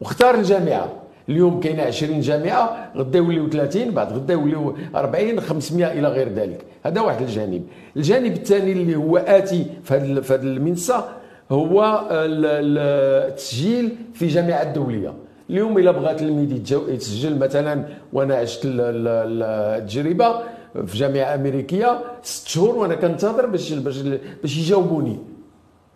واختار 0.00 0.34
الجامعة. 0.34 1.01
اليوم 1.28 1.60
كاينة 1.60 1.82
20 1.82 2.20
جامعه 2.20 2.92
غدا 2.96 3.18
يوليو 3.18 3.48
30 3.50 3.90
بعد 3.90 4.12
غدا 4.12 4.34
يوليو 4.34 4.76
40 4.96 5.40
500 5.40 5.92
إلى 5.92 6.08
غير 6.08 6.28
ذلك. 6.28 6.64
هذا 6.84 7.00
واحد 7.00 7.22
الجانب. 7.22 7.62
الجانب 7.96 8.32
الثاني 8.32 8.72
اللي 8.72 8.96
هو 8.96 9.16
آتي 9.16 9.66
في 9.84 9.94
هذه 9.94 10.42
المنصة 10.42 11.04
هو 11.52 12.00
التسجيل 12.12 13.96
في 14.14 14.26
جامعة 14.26 14.72
دوليه 14.72 15.14
اليوم 15.50 15.78
إلا 15.78 15.90
بغى 15.90 16.14
تلميذ 16.14 16.52
يتسجل 16.88 17.38
مثلا 17.38 17.84
وأنا 18.12 18.34
عشت 18.34 18.60
التجربة 18.64 20.40
في 20.86 20.98
جامعة 20.98 21.34
أمريكية 21.34 21.98
ست 22.22 22.48
شهور 22.48 22.74
وأنا 22.76 22.94
كنتظر 22.94 23.46
باش 23.46 23.72
باش 23.72 23.98
باش 24.42 24.58
يجاوبوني. 24.58 25.18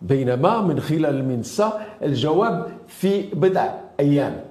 بينما 0.01 0.61
من 0.61 0.79
خلال 0.79 1.05
المنصة 1.05 1.73
الجواب 2.03 2.67
في 2.87 3.21
بضع 3.33 3.69
أيام. 3.99 4.46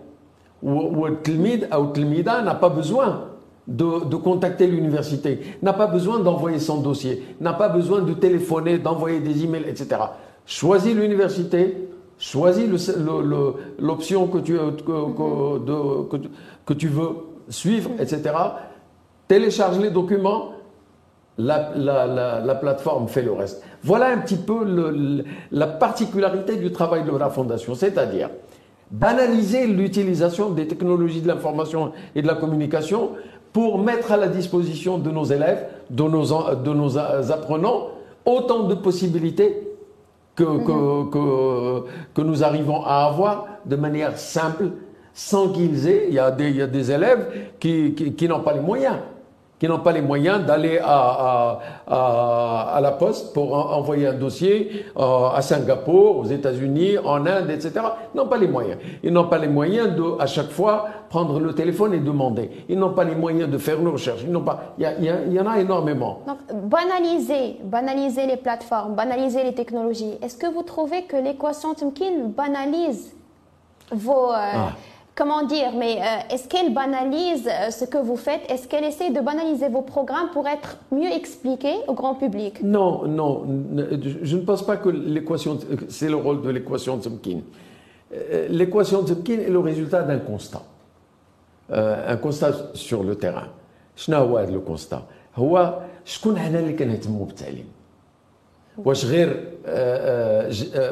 والتلميذ 0.65 1.73
او 1.73 1.83
التلميذه 1.83 2.43
n'a 2.43 2.55
pas 2.55 2.69
besoin 2.69 3.27
de, 3.67 4.05
de 4.09 4.15
contacter 4.15 4.67
l'université, 4.67 5.39
n'a 5.61 5.73
pas 5.73 5.87
besoin 5.87 6.19
d'envoyer 6.19 6.59
son 6.59 6.81
dossier, 6.81 7.23
n'a 7.39 7.53
pas 7.53 7.69
besoin 7.69 8.01
de 8.01 8.13
téléphoner, 8.13 8.77
d'envoyer 8.79 9.19
des 9.19 9.43
emails, 9.43 9.65
etc. 9.67 10.01
Choisis 10.45 10.93
l'université, 10.93 11.89
choisis 12.17 12.67
l'option 13.79 14.27
que 14.27 14.39
tu, 14.39 14.53
que, 14.53 14.81
que, 14.83 15.59
de, 15.65 16.03
que, 16.09 16.17
que 16.65 16.73
tu 16.73 16.87
veux 16.87 17.11
suivre, 17.49 17.91
etc 17.99 18.33
télécharge 19.31 19.79
les 19.79 19.91
documents, 19.91 20.51
la, 21.37 21.71
la, 21.73 22.05
la, 22.05 22.41
la, 22.41 22.55
plateforme 22.55 23.07
fait 23.07 23.21
le 23.21 23.31
reste. 23.31 23.63
Voilà 23.81 24.07
un 24.07 24.17
petit 24.17 24.35
peu 24.35 24.65
le, 24.65 25.23
la 25.53 25.67
particularité 25.67 26.57
du 26.57 26.73
travail 26.73 27.05
de 27.05 27.15
la 27.15 27.29
Fondation, 27.29 27.73
c'est-à-dire 27.73 28.29
banaliser 28.90 29.66
l'utilisation 29.66 30.50
des 30.50 30.66
technologies 30.66 31.20
de 31.20 31.28
l'information 31.28 31.92
et 32.14 32.22
de 32.22 32.26
la 32.26 32.34
communication 32.34 33.10
pour 33.52 33.78
mettre 33.78 34.12
à 34.12 34.16
la 34.16 34.28
disposition 34.28 34.98
de 34.98 35.10
nos 35.10 35.24
élèves, 35.24 35.66
de 35.90 36.02
nos, 36.04 36.24
de 36.54 36.72
nos 36.72 36.98
apprenants, 36.98 37.88
autant 38.24 38.64
de 38.64 38.74
possibilités 38.74 39.62
que, 40.34 40.44
-hmm. 40.44 40.64
que, 40.64 41.10
que, 41.12 41.84
que, 42.14 42.20
nous 42.22 42.44
arrivons 42.44 42.82
à 42.84 43.06
avoir 43.06 43.46
de 43.64 43.76
manière 43.76 44.18
simple, 44.18 44.72
sans 45.14 45.48
qu'ils 45.48 45.88
aient, 45.88 46.06
il 46.08 46.14
y, 46.14 46.18
a 46.18 46.30
des, 46.30 46.50
il 46.50 46.56
y 46.56 46.62
a 46.62 46.66
des 46.66 46.92
élèves 46.92 47.26
qui, 47.58 47.94
qui, 47.94 48.12
qui 48.12 48.28
n'ont 48.28 48.40
pas 48.40 48.52
les 48.52 48.60
moyens 48.60 48.96
qui 49.58 49.66
n'ont 49.68 49.78
pas 49.78 49.92
les 49.92 50.02
moyens 50.02 50.44
d'aller 50.44 50.78
à, 50.78 50.86
à, 50.86 51.58
à, 51.86 52.76
à, 52.76 52.80
la 52.80 52.92
poste 52.92 53.32
pour 53.32 53.54
en, 53.54 53.72
envoyer 53.78 54.06
un 54.08 54.12
dossier 54.12 54.84
euh, 54.98 55.28
à 55.34 55.40
Singapour, 55.40 56.18
aux 56.18 56.24
États-Unis, 56.24 56.98
en 56.98 57.24
Inde, 57.26 57.50
etc. 57.50 57.72
Ils 58.14 58.18
n'ont 58.18 58.26
pas 58.26 58.36
les 58.36 58.48
moyens. 58.48 58.78
Ils 59.02 59.12
n'ont 59.12 59.28
pas 59.28 59.38
les 59.38 59.48
moyens 59.48 59.94
de, 59.96 60.20
à 60.20 60.26
chaque 60.26 60.50
fois, 60.50 60.88
prendre 61.08 61.40
le 61.40 61.54
téléphone 61.54 61.94
et 61.94 62.00
demander. 62.00 62.50
Ils 62.68 62.78
n'ont 62.78 62.92
pas 62.92 63.04
les 63.04 63.14
moyens 63.14 63.50
de 63.50 63.56
faire 63.56 63.80
une 63.80 63.88
recherche. 63.88 64.22
Ils 64.24 64.30
n'ont 64.30 64.42
pas. 64.42 64.74
Il 64.78 65.32
y, 65.32 65.40
en 65.40 65.46
a 65.46 65.58
énormément. 65.58 66.20
Donc, 66.26 66.38
banaliser, 66.68 67.56
banaliser 67.64 68.26
les 68.26 68.36
plateformes, 68.36 68.94
banaliser 68.94 69.42
les 69.42 69.54
technologies. 69.54 70.18
Est-ce 70.22 70.36
que 70.36 70.46
vous 70.46 70.62
trouvez 70.64 71.04
que 71.04 71.16
l'équation 71.16 71.72
Tumkin 71.74 72.28
banalise 72.36 73.14
vos. 73.90 74.32
Euh, 74.32 74.36
ah 74.36 74.68
comment 75.15 75.43
dire, 75.43 75.71
mais 75.77 75.97
euh, 75.99 76.33
est-ce 76.33 76.47
qu'elle 76.47 76.73
banalise 76.73 77.47
euh, 77.47 77.69
ce 77.69 77.85
que 77.85 77.97
vous 77.97 78.15
faites 78.15 78.41
Est-ce 78.49 78.67
qu'elle 78.67 78.83
essaie 78.83 79.11
de 79.11 79.19
banaliser 79.19 79.69
vos 79.69 79.81
programmes 79.81 80.29
pour 80.33 80.47
être 80.47 80.77
mieux 80.91 81.11
expliqué 81.11 81.73
au 81.87 81.93
grand 81.93 82.15
public 82.15 82.61
Non, 82.63 83.07
non, 83.07 83.45
je 84.23 84.35
ne 84.37 84.41
pense 84.41 84.65
pas 84.65 84.77
que 84.77 84.89
l'équation, 84.89 85.59
c'est 85.89 86.09
le 86.09 86.15
rôle 86.15 86.41
de 86.41 86.49
l'équation 86.49 86.97
de 86.97 87.03
Tzemkin. 87.03 87.39
Euh, 88.13 88.47
l'équation 88.49 89.01
de 89.01 89.07
Tzemkin 89.07 89.39
est 89.39 89.49
le 89.49 89.59
résultat 89.59 90.03
d'un 90.03 90.19
constat. 90.19 90.63
Euh, 91.71 92.13
un 92.13 92.17
constat 92.17 92.51
sur 92.73 93.03
le 93.03 93.15
terrain. 93.15 93.47
شنو 93.95 94.17
هو 94.17 94.37
هذا 94.37 94.51
لو 94.51 94.61
كونستا 94.61 95.03
هو 95.35 95.79
شكون 96.05 96.37
حنا 96.39 96.59
اللي 96.59 96.73
كنهتموا 96.73 97.25
بالتعليم 97.25 97.65
واش 98.77 99.05
غير 99.05 99.43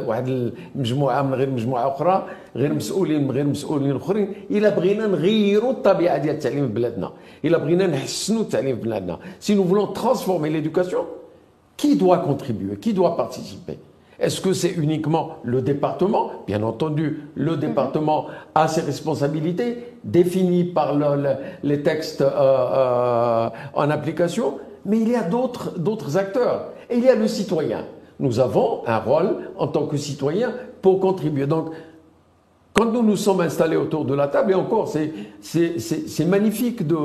واحد 0.08 0.52
المجموعه 0.76 1.22
من 1.22 1.34
غير 1.34 1.50
مجموعه 1.50 1.88
اخرى 1.88 2.28
غير 2.56 2.74
مسؤولين 2.74 3.24
من 3.24 3.32
غير 3.32 3.46
مسؤولين 3.46 3.96
اخرين 3.96 4.34
الا 4.52 4.70
بغينا 4.70 5.08
نغيروا 5.08 5.72
الطبيعه 5.72 6.18
ديال 6.18 6.36
التعليم 6.36 6.68
في 6.68 6.74
بلادنا 6.74 7.12
الا 7.46 7.58
بغينا 7.58 7.88
نحسنوا 7.88 8.42
التعليم 8.42 8.76
في 8.76 8.82
بلادنا 8.82 9.20
سي 9.40 9.56
نو 9.56 9.64
فولون 9.64 9.94
ترانسفورمي 9.94 10.50
ليدوكاسيون 10.50 11.06
qui 11.82 11.96
doit 11.96 12.20
contribuer 12.30 12.76
qui 12.84 12.94
doit 12.94 13.16
participer 13.16 13.78
Est-ce 14.20 14.42
que 14.42 14.52
c'est 14.52 14.72
uniquement 14.72 15.38
le 15.44 15.62
département 15.62 16.24
Bien 16.46 16.62
entendu, 16.64 17.24
le 17.36 17.56
département 17.56 18.28
a 18.54 18.68
ses 18.68 18.82
responsabilités 18.82 19.86
définies 20.04 20.66
par 20.66 20.94
le, 20.94 21.16
le, 21.24 21.30
les 21.64 21.82
textes 21.84 22.22
euh, 22.22 22.30
euh, 22.30 23.50
en 23.74 23.90
application, 23.90 24.60
mais 24.86 25.00
il 25.00 25.10
y 25.10 25.16
a 25.16 25.24
d'autres 25.24 26.18
acteurs. 26.18 26.73
Et 26.91 26.97
il 26.97 27.05
y 27.05 27.09
a 27.09 27.15
le 27.15 27.29
citoyen. 27.29 27.85
Nous 28.21 28.41
avons 28.41 28.83
un 28.87 28.99
rôle 28.99 29.51
en 29.57 29.67
tant 29.67 29.87
que 29.87 29.97
citoyen 29.97 30.53
pour 30.83 31.01
contribuer. 31.01 31.47
Donc, 31.47 31.71
quand 32.75 32.87
nous 32.87 33.03
nous 33.03 33.17
sommes 33.17 33.41
installés 33.41 33.77
autour 33.77 34.05
de 34.05 34.15
la 34.15 34.27
table, 34.27 34.51
et 34.51 34.55
encore, 34.55 34.89
c'est 34.89 36.25
magnifique 36.27 36.85
de, 36.87 36.97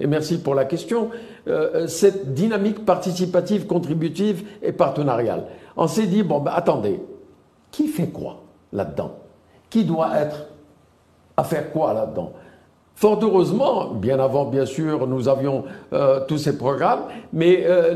et 0.00 0.08
merci 0.08 0.38
pour 0.38 0.56
la 0.56 0.64
question, 0.64 1.10
euh, 1.46 1.86
cette 1.86 2.34
dynamique 2.34 2.84
participative, 2.84 3.66
contributive 3.66 4.44
et 4.60 4.72
partenariale. 4.72 5.46
On 5.76 5.86
s'est 5.86 6.08
dit, 6.08 6.24
bon, 6.24 6.40
ben, 6.40 6.52
attendez, 6.54 7.00
qui 7.70 7.86
fait 7.86 8.08
quoi 8.08 8.42
là-dedans? 8.72 9.12
Qui 9.70 9.84
doit 9.84 10.16
être 10.16 10.46
à 11.36 11.44
faire 11.44 11.70
quoi 11.70 11.92
là-dedans? 11.92 12.32
Fort 12.96 13.18
heureusement, 13.22 13.88
bien 13.92 14.20
avant, 14.20 14.44
bien 14.44 14.66
sûr, 14.66 15.06
nous 15.08 15.28
avions 15.28 15.64
euh, 15.92 16.20
tous 16.28 16.38
ces 16.38 16.56
programmes, 16.56 17.02
mais 17.32 17.64
euh, 17.66 17.92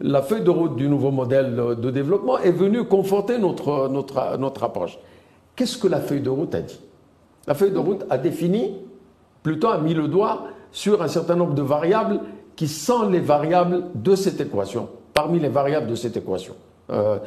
la 0.00 0.22
feuille 0.22 0.44
de 0.44 0.50
route 0.50 0.76
du 0.76 0.88
nouveau 0.88 1.10
modèle 1.10 1.56
de 1.80 1.90
développement 1.90 2.38
est 2.38 2.52
venue 2.52 2.84
conforter 2.84 3.38
notre, 3.38 3.88
notre, 3.88 4.36
notre 4.36 4.64
approche. 4.64 4.98
Qu'est-ce 5.56 5.78
que 5.78 5.88
la 5.88 6.00
feuille 6.00 6.20
de 6.20 6.28
route 6.28 6.54
a 6.54 6.60
dit? 6.60 6.80
La 7.46 7.54
feuille 7.54 7.72
de 7.72 7.78
route 7.78 8.04
a 8.10 8.18
défini, 8.18 8.76
plutôt 9.42 9.68
a 9.68 9.78
mis 9.78 9.94
le 9.94 10.06
doigt 10.06 10.44
sur 10.70 11.02
un 11.02 11.08
certain 11.08 11.34
nombre 11.34 11.54
de 11.54 11.62
variables 11.62 12.20
qui 12.56 12.68
sont 12.68 13.08
les 13.08 13.20
variables 13.20 13.84
de 13.94 14.14
cette 14.16 14.40
équation, 14.40 14.90
parmi 15.14 15.40
les 15.40 15.48
variables 15.48 15.86
de 15.86 15.94
cette 15.94 16.16
équation. 16.16 16.54
Euh, 16.90 17.18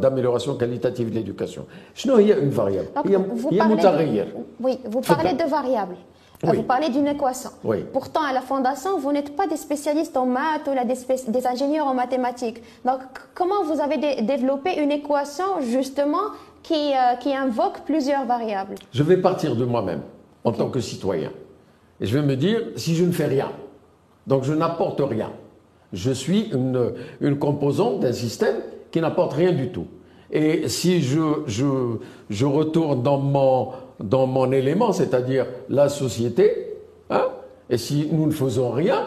d'amélioration 0.00 0.56
qualitative 0.56 1.10
de 1.10 1.14
l'éducation. 1.14 1.66
Sinon, 1.94 2.18
il 2.18 2.28
y 2.28 2.32
a 2.32 2.38
une 2.38 2.50
variable. 2.50 2.88
Il 3.04 3.10
y 3.12 3.14
a, 3.14 3.18
vous 3.18 3.50
parlez 3.50 3.76
de, 3.76 4.24
oui, 4.60 4.78
vous 4.84 5.00
parlez 5.00 5.32
de 5.34 5.44
variables. 5.44 5.96
Vous 6.42 6.62
parlez 6.62 6.88
d'une 6.88 7.06
équation. 7.06 7.50
Oui. 7.62 7.84
Pourtant, 7.92 8.22
à 8.22 8.32
la 8.32 8.40
Fondation, 8.40 8.98
vous 8.98 9.12
n'êtes 9.12 9.36
pas 9.36 9.46
des 9.46 9.56
spécialistes 9.56 10.16
en 10.16 10.26
maths 10.26 10.68
ou 10.68 11.30
des, 11.30 11.46
ingénieurs 11.46 11.86
en 11.86 11.94
mathématiques. 11.94 12.62
Donc, 12.84 13.00
comment 13.34 13.62
vous 13.64 13.80
avez 13.80 13.96
dé 13.96 14.22
développé 14.22 14.74
une 14.82 14.90
équation, 14.90 15.60
justement, 15.60 16.32
qui, 16.62 16.92
euh, 16.92 17.16
qui 17.20 17.34
invoque 17.34 17.80
plusieurs 17.84 18.24
variables? 18.26 18.74
Je 18.92 19.02
vais 19.02 19.18
partir 19.18 19.56
de 19.56 19.64
moi-même, 19.64 20.02
en 20.42 20.52
tant 20.52 20.68
que 20.68 20.80
citoyen. 20.80 21.30
Et 22.00 22.06
je 22.06 22.18
vais 22.18 22.26
me 22.26 22.36
dire, 22.36 22.60
si 22.76 22.94
je 22.94 23.04
ne 23.04 23.12
fais 23.12 23.26
rien, 23.26 23.52
donc 24.26 24.42
je 24.42 24.52
n'apporte 24.52 25.00
rien, 25.00 25.30
je 25.94 26.10
suis 26.10 26.50
une, 26.52 26.92
une 27.20 27.38
composante 27.38 28.00
d'un 28.00 28.12
système 28.12 28.56
qui 28.90 29.00
n'apporte 29.00 29.32
rien 29.32 29.52
du 29.52 29.70
tout. 29.70 29.86
Et 30.30 30.68
si 30.68 31.00
je, 31.00 31.42
je, 31.46 31.64
je 32.28 32.46
retourne 32.46 33.02
dans 33.02 33.18
mon, 33.18 33.68
dans 34.00 34.26
mon 34.26 34.50
élément, 34.52 34.92
c'est-à-dire 34.92 35.46
la 35.68 35.88
société, 35.88 36.76
hein, 37.08 37.26
et 37.70 37.78
si 37.78 38.08
nous 38.12 38.26
ne 38.26 38.32
faisons 38.32 38.70
rien, 38.70 39.06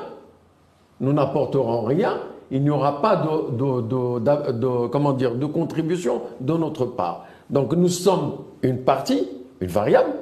nous 0.99 1.13
n'apporterons 1.13 1.81
rien, 1.83 2.19
il 2.49 2.63
n'y 2.63 2.69
aura 2.69 3.01
pas 3.01 3.17
de, 3.17 3.81
de, 3.81 4.51
de, 4.53 4.87
comment 4.87 5.13
dire, 5.13 5.35
de 5.35 5.45
contribution 5.45 6.21
de 6.39 6.53
notre 6.53 6.85
part. 6.85 7.25
Donc 7.49 7.73
nous 7.73 7.89
sommes 7.89 8.37
une 8.61 8.79
partie, 8.79 9.27
une 9.59 9.67
variable, 9.67 10.13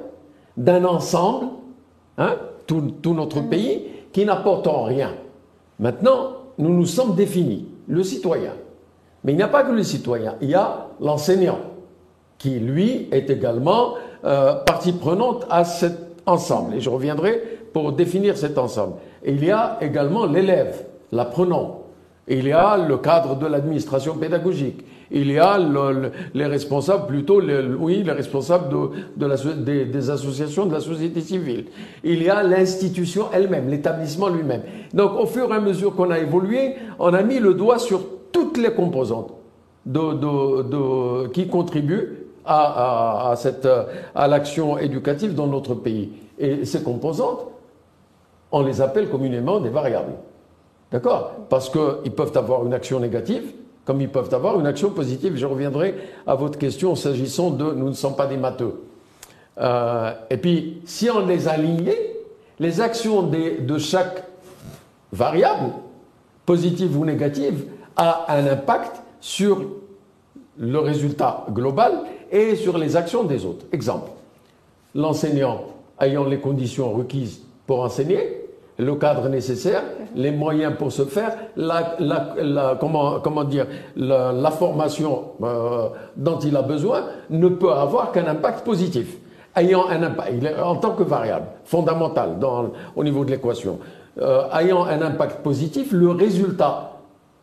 d'un 0.56 0.84
ensemble, 0.84 1.46
hein, 2.18 2.36
tout, 2.66 2.82
tout, 3.00 3.14
notre 3.14 3.40
mmh. 3.40 3.48
pays, 3.48 3.82
qui 4.12 4.24
n'apportons 4.24 4.82
rien. 4.84 5.12
Maintenant, 5.78 6.35
nous 6.58 6.72
nous 6.72 6.86
sommes 6.86 7.14
définis, 7.14 7.66
le 7.88 8.02
citoyen. 8.02 8.52
Mais 9.24 9.32
il 9.32 9.36
n'y 9.36 9.42
a 9.42 9.48
pas 9.48 9.64
que 9.64 9.72
le 9.72 9.82
citoyen, 9.82 10.36
il 10.40 10.50
y 10.50 10.54
a 10.54 10.88
l'enseignant, 11.00 11.58
qui 12.38 12.58
lui 12.58 13.08
est 13.10 13.30
également 13.30 13.94
euh, 14.24 14.54
partie 14.64 14.92
prenante 14.92 15.46
à 15.50 15.64
cet 15.64 15.96
ensemble. 16.26 16.74
Et 16.74 16.80
je 16.80 16.90
reviendrai 16.90 17.42
pour 17.72 17.92
définir 17.92 18.36
cet 18.36 18.58
ensemble. 18.58 18.94
Et 19.24 19.32
il 19.32 19.44
y 19.44 19.50
a 19.50 19.78
également 19.80 20.26
l'élève, 20.26 20.84
l'apprenant. 21.12 21.82
Il 22.28 22.46
y 22.46 22.52
a 22.52 22.76
le 22.76 22.98
cadre 22.98 23.36
de 23.36 23.46
l'administration 23.46 24.16
pédagogique. 24.16 24.84
Il 25.10 25.30
y 25.30 25.38
a 25.38 25.58
les 26.34 26.46
responsables, 26.46 27.06
plutôt, 27.06 27.40
oui, 27.78 28.02
les 28.02 28.12
responsables 28.12 28.74
de, 29.16 29.26
la, 29.26 29.36
des, 29.36 29.84
des, 29.84 30.10
associations 30.10 30.66
de 30.66 30.72
la 30.72 30.80
société 30.80 31.20
civile. 31.20 31.66
Il 32.02 32.22
y 32.22 32.28
a 32.28 32.42
l'institution 32.42 33.26
elle-même, 33.32 33.68
l'établissement 33.68 34.28
lui-même. 34.28 34.62
Donc, 34.92 35.12
au 35.18 35.26
fur 35.26 35.52
et 35.52 35.56
à 35.56 35.60
mesure 35.60 35.94
qu'on 35.94 36.10
a 36.10 36.18
évolué, 36.18 36.74
on 36.98 37.14
a 37.14 37.22
mis 37.22 37.38
le 37.38 37.54
doigt 37.54 37.78
sur 37.78 38.00
toutes 38.32 38.58
les 38.58 38.72
composantes 38.72 39.32
de, 39.84 41.28
qui 41.28 41.46
contribuent 41.46 42.26
à, 42.44 43.30
à, 43.30 43.36
cette, 43.36 43.68
à 44.14 44.28
l'action 44.28 44.78
éducative 44.78 45.34
dans 45.34 45.46
notre 45.46 45.74
pays. 45.74 46.10
Et 46.38 46.64
ces 46.64 46.82
composantes, 46.82 47.46
on 48.50 48.62
les 48.62 48.80
appelle 48.80 49.08
communément 49.08 49.60
des 49.60 49.70
variables. 49.70 50.14
D'accord? 50.90 51.32
Parce 51.48 51.68
qu'ils 51.68 52.12
peuvent 52.12 52.36
avoir 52.36 52.64
une 52.64 52.74
action 52.74 53.00
négative, 53.00 53.52
comme 53.86 54.00
ils 54.02 54.10
peuvent 54.10 54.34
avoir 54.34 54.60
une 54.60 54.66
action 54.66 54.90
positive. 54.90 55.36
Je 55.36 55.46
reviendrai 55.46 55.94
à 56.26 56.34
votre 56.34 56.58
question 56.58 56.94
s'agissant 56.94 57.50
de 57.50 57.72
nous 57.72 57.88
ne 57.88 57.94
sommes 57.94 58.16
pas 58.16 58.26
des 58.26 58.36
matheux. 58.36 58.82
Euh, 59.58 60.12
et 60.28 60.36
puis, 60.36 60.82
si 60.84 61.08
on 61.08 61.24
les 61.24 61.48
alignait, 61.48 62.16
les 62.58 62.80
actions 62.80 63.22
de 63.22 63.78
chaque 63.78 64.24
variable, 65.12 65.72
positive 66.44 66.98
ou 66.98 67.04
négative, 67.04 67.64
a 67.96 68.26
un 68.28 68.46
impact 68.46 69.00
sur 69.20 69.64
le 70.58 70.78
résultat 70.78 71.46
global 71.50 71.92
et 72.30 72.56
sur 72.56 72.76
les 72.78 72.96
actions 72.96 73.24
des 73.24 73.44
autres. 73.44 73.66
Exemple, 73.72 74.10
l'enseignant 74.94 75.64
ayant 76.00 76.24
les 76.24 76.38
conditions 76.38 76.92
requises 76.92 77.42
pour 77.66 77.80
enseigner, 77.80 78.45
le 78.77 78.95
cadre 78.95 79.29
nécessaire, 79.29 79.83
les 80.15 80.31
moyens 80.31 80.73
pour 80.77 80.91
se 80.91 81.03
faire, 81.03 81.35
la, 81.55 82.77
comment, 82.79 83.19
comment, 83.19 83.43
dire, 83.43 83.67
la, 83.95 84.51
formation 84.51 85.23
euh, 85.43 85.87
dont 86.17 86.39
il 86.39 86.55
a 86.55 86.61
besoin 86.61 87.03
ne 87.29 87.47
peut 87.49 87.71
avoir 87.71 88.11
qu'un 88.11 88.27
impact 88.27 88.65
positif. 88.65 89.17
Ayant 89.55 89.87
un 89.89 90.01
impact, 90.01 90.33
en 90.63 90.75
tant 90.77 90.91
que 90.91 91.03
variable 91.03 91.45
fondamentale 91.65 92.39
dans, 92.39 92.71
au 92.95 93.03
niveau 93.03 93.25
de 93.25 93.31
l'équation, 93.31 93.79
euh, 94.19 94.43
ayant 94.57 94.85
un 94.85 95.01
impact 95.01 95.41
positif, 95.43 95.91
le 95.91 96.09
résultat 96.11 96.87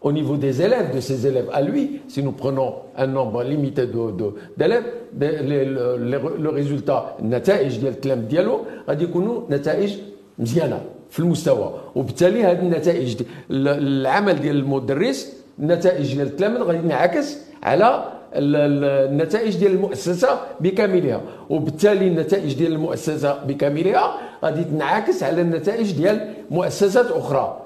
au 0.01 0.13
niveau 0.13 0.37
des 0.37 0.63
élèves, 0.63 0.95
de 0.95 1.01
ses 1.01 1.27
élèves 1.27 1.51
à 1.53 1.61
lui, 1.61 2.01
si 2.09 2.23
nous 2.23 2.33
prenons 2.33 2.75
un 2.97 3.07
nombre 3.07 3.43
limité 3.43 3.87
d'élèves, 3.87 4.85
de, 5.13 5.27
de, 5.27 5.97
le, 5.99 6.37
le 6.39 6.49
résultat 6.49 7.17
النتائج 7.21 7.79
ديال 7.79 7.93
الكلام 7.93 8.21
ديالو 8.21 8.61
غادي 8.89 9.05
يكونوا 9.05 9.41
نتائج 9.51 9.97
مزيانه 10.39 10.81
في 11.14 11.20
المستوى. 11.20 11.68
وبالتالي 11.96 12.44
هذه 12.44 12.60
النتائج 12.60 13.14
دي 13.14 13.26
العمل 13.52 14.36
ديال 14.42 14.56
المدرس 14.56 15.34
النتائج 15.60 16.16
ديال 16.16 16.28
التلاميذ 16.28 16.62
غادي 16.62 16.78
ينعكس 16.78 17.38
على 17.64 18.06
النتائج 18.36 19.56
ديال 19.58 19.72
المؤسسة 19.72 20.40
بكاملها. 20.60 21.22
وبالتالي 21.50 22.08
النتائج 22.08 22.54
ديال 22.54 22.72
المؤسسة 22.72 23.44
بكاملها 23.48 24.06
غادي 24.46 24.64
تنعكس 24.64 25.24
على 25.24 25.42
النتائج 25.42 25.92
ديال 25.92 26.18
مؤسسات 26.52 27.06
أخرى. 27.22 27.60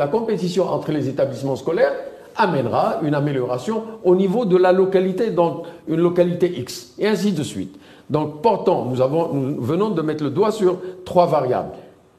la 0.00 0.08
compétition 0.16 0.64
entre 0.76 0.90
les 0.96 1.04
établissements 1.12 1.56
scolaires 1.56 1.92
amènera 2.36 3.00
une 3.02 3.14
amélioration 3.14 3.76
au 4.04 4.14
niveau 4.16 4.42
de 4.52 4.56
la 4.56 4.72
localité, 4.72 5.30
donc 5.30 5.54
une 5.88 6.00
localité 6.00 6.46
X, 6.64 6.94
et 6.98 7.06
ainsi 7.06 7.32
de 7.32 7.42
suite. 7.42 7.74
Donc, 8.09 8.41
pourtant, 8.41 8.85
nous, 8.85 9.01
avons, 9.01 9.33
nous 9.33 9.61
venons 9.61 9.89
de 9.89 10.01
mettre 10.01 10.23
le 10.23 10.29
doigt 10.29 10.51
sur 10.51 10.77
trois 11.05 11.25
variables. 11.25 11.71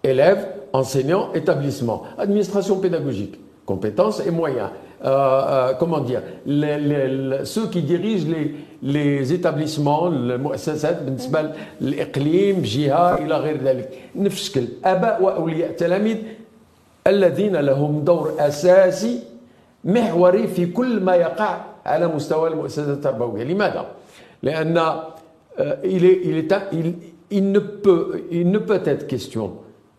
Élèves, 0.03 0.47
enseignants, 0.73 1.33
établissement, 1.35 2.03
administration 2.19 2.79
pédagogique, 2.79 3.39
compétences 3.65 4.21
et 4.27 4.31
moyens. 4.31 4.71
Euh, 5.05 5.09
euh, 5.11 5.73
comment 5.79 6.01
dire, 6.01 6.23
les, 6.47 6.79
les, 6.79 7.45
ceux 7.45 7.67
qui 7.69 7.83
dirigent 7.83 8.27
les, 8.29 8.55
les 8.83 9.33
établissements 9.33 10.09
المؤسسات 10.09 11.03
بالنسبه 11.03 11.53
للاقليم 11.81 12.63
جهه 12.63 13.15
الى 13.15 13.37
غير 13.37 13.63
ذلك 13.63 13.99
نفس 14.17 14.41
الشكل 14.41 14.69
اباء 14.85 15.23
واولياء 15.23 15.71
التلاميذ 15.71 16.17
الذين 17.07 17.57
لهم 17.57 18.05
دور 18.05 18.33
أساسي 18.39 19.21
محوري 19.85 20.47
في 20.47 20.67
كل 20.67 21.01
ما 21.01 21.15
يقع 21.15 21.61
على 21.87 22.07
مستوى 22.09 22.49
المؤسسة 22.49 22.93
التربوية 22.93 23.45
لماذا؟ 23.45 23.87
il, 25.84 27.52
ne 27.52 27.60
peut, 27.60 28.24
être 28.86 29.08
question, 29.08 29.54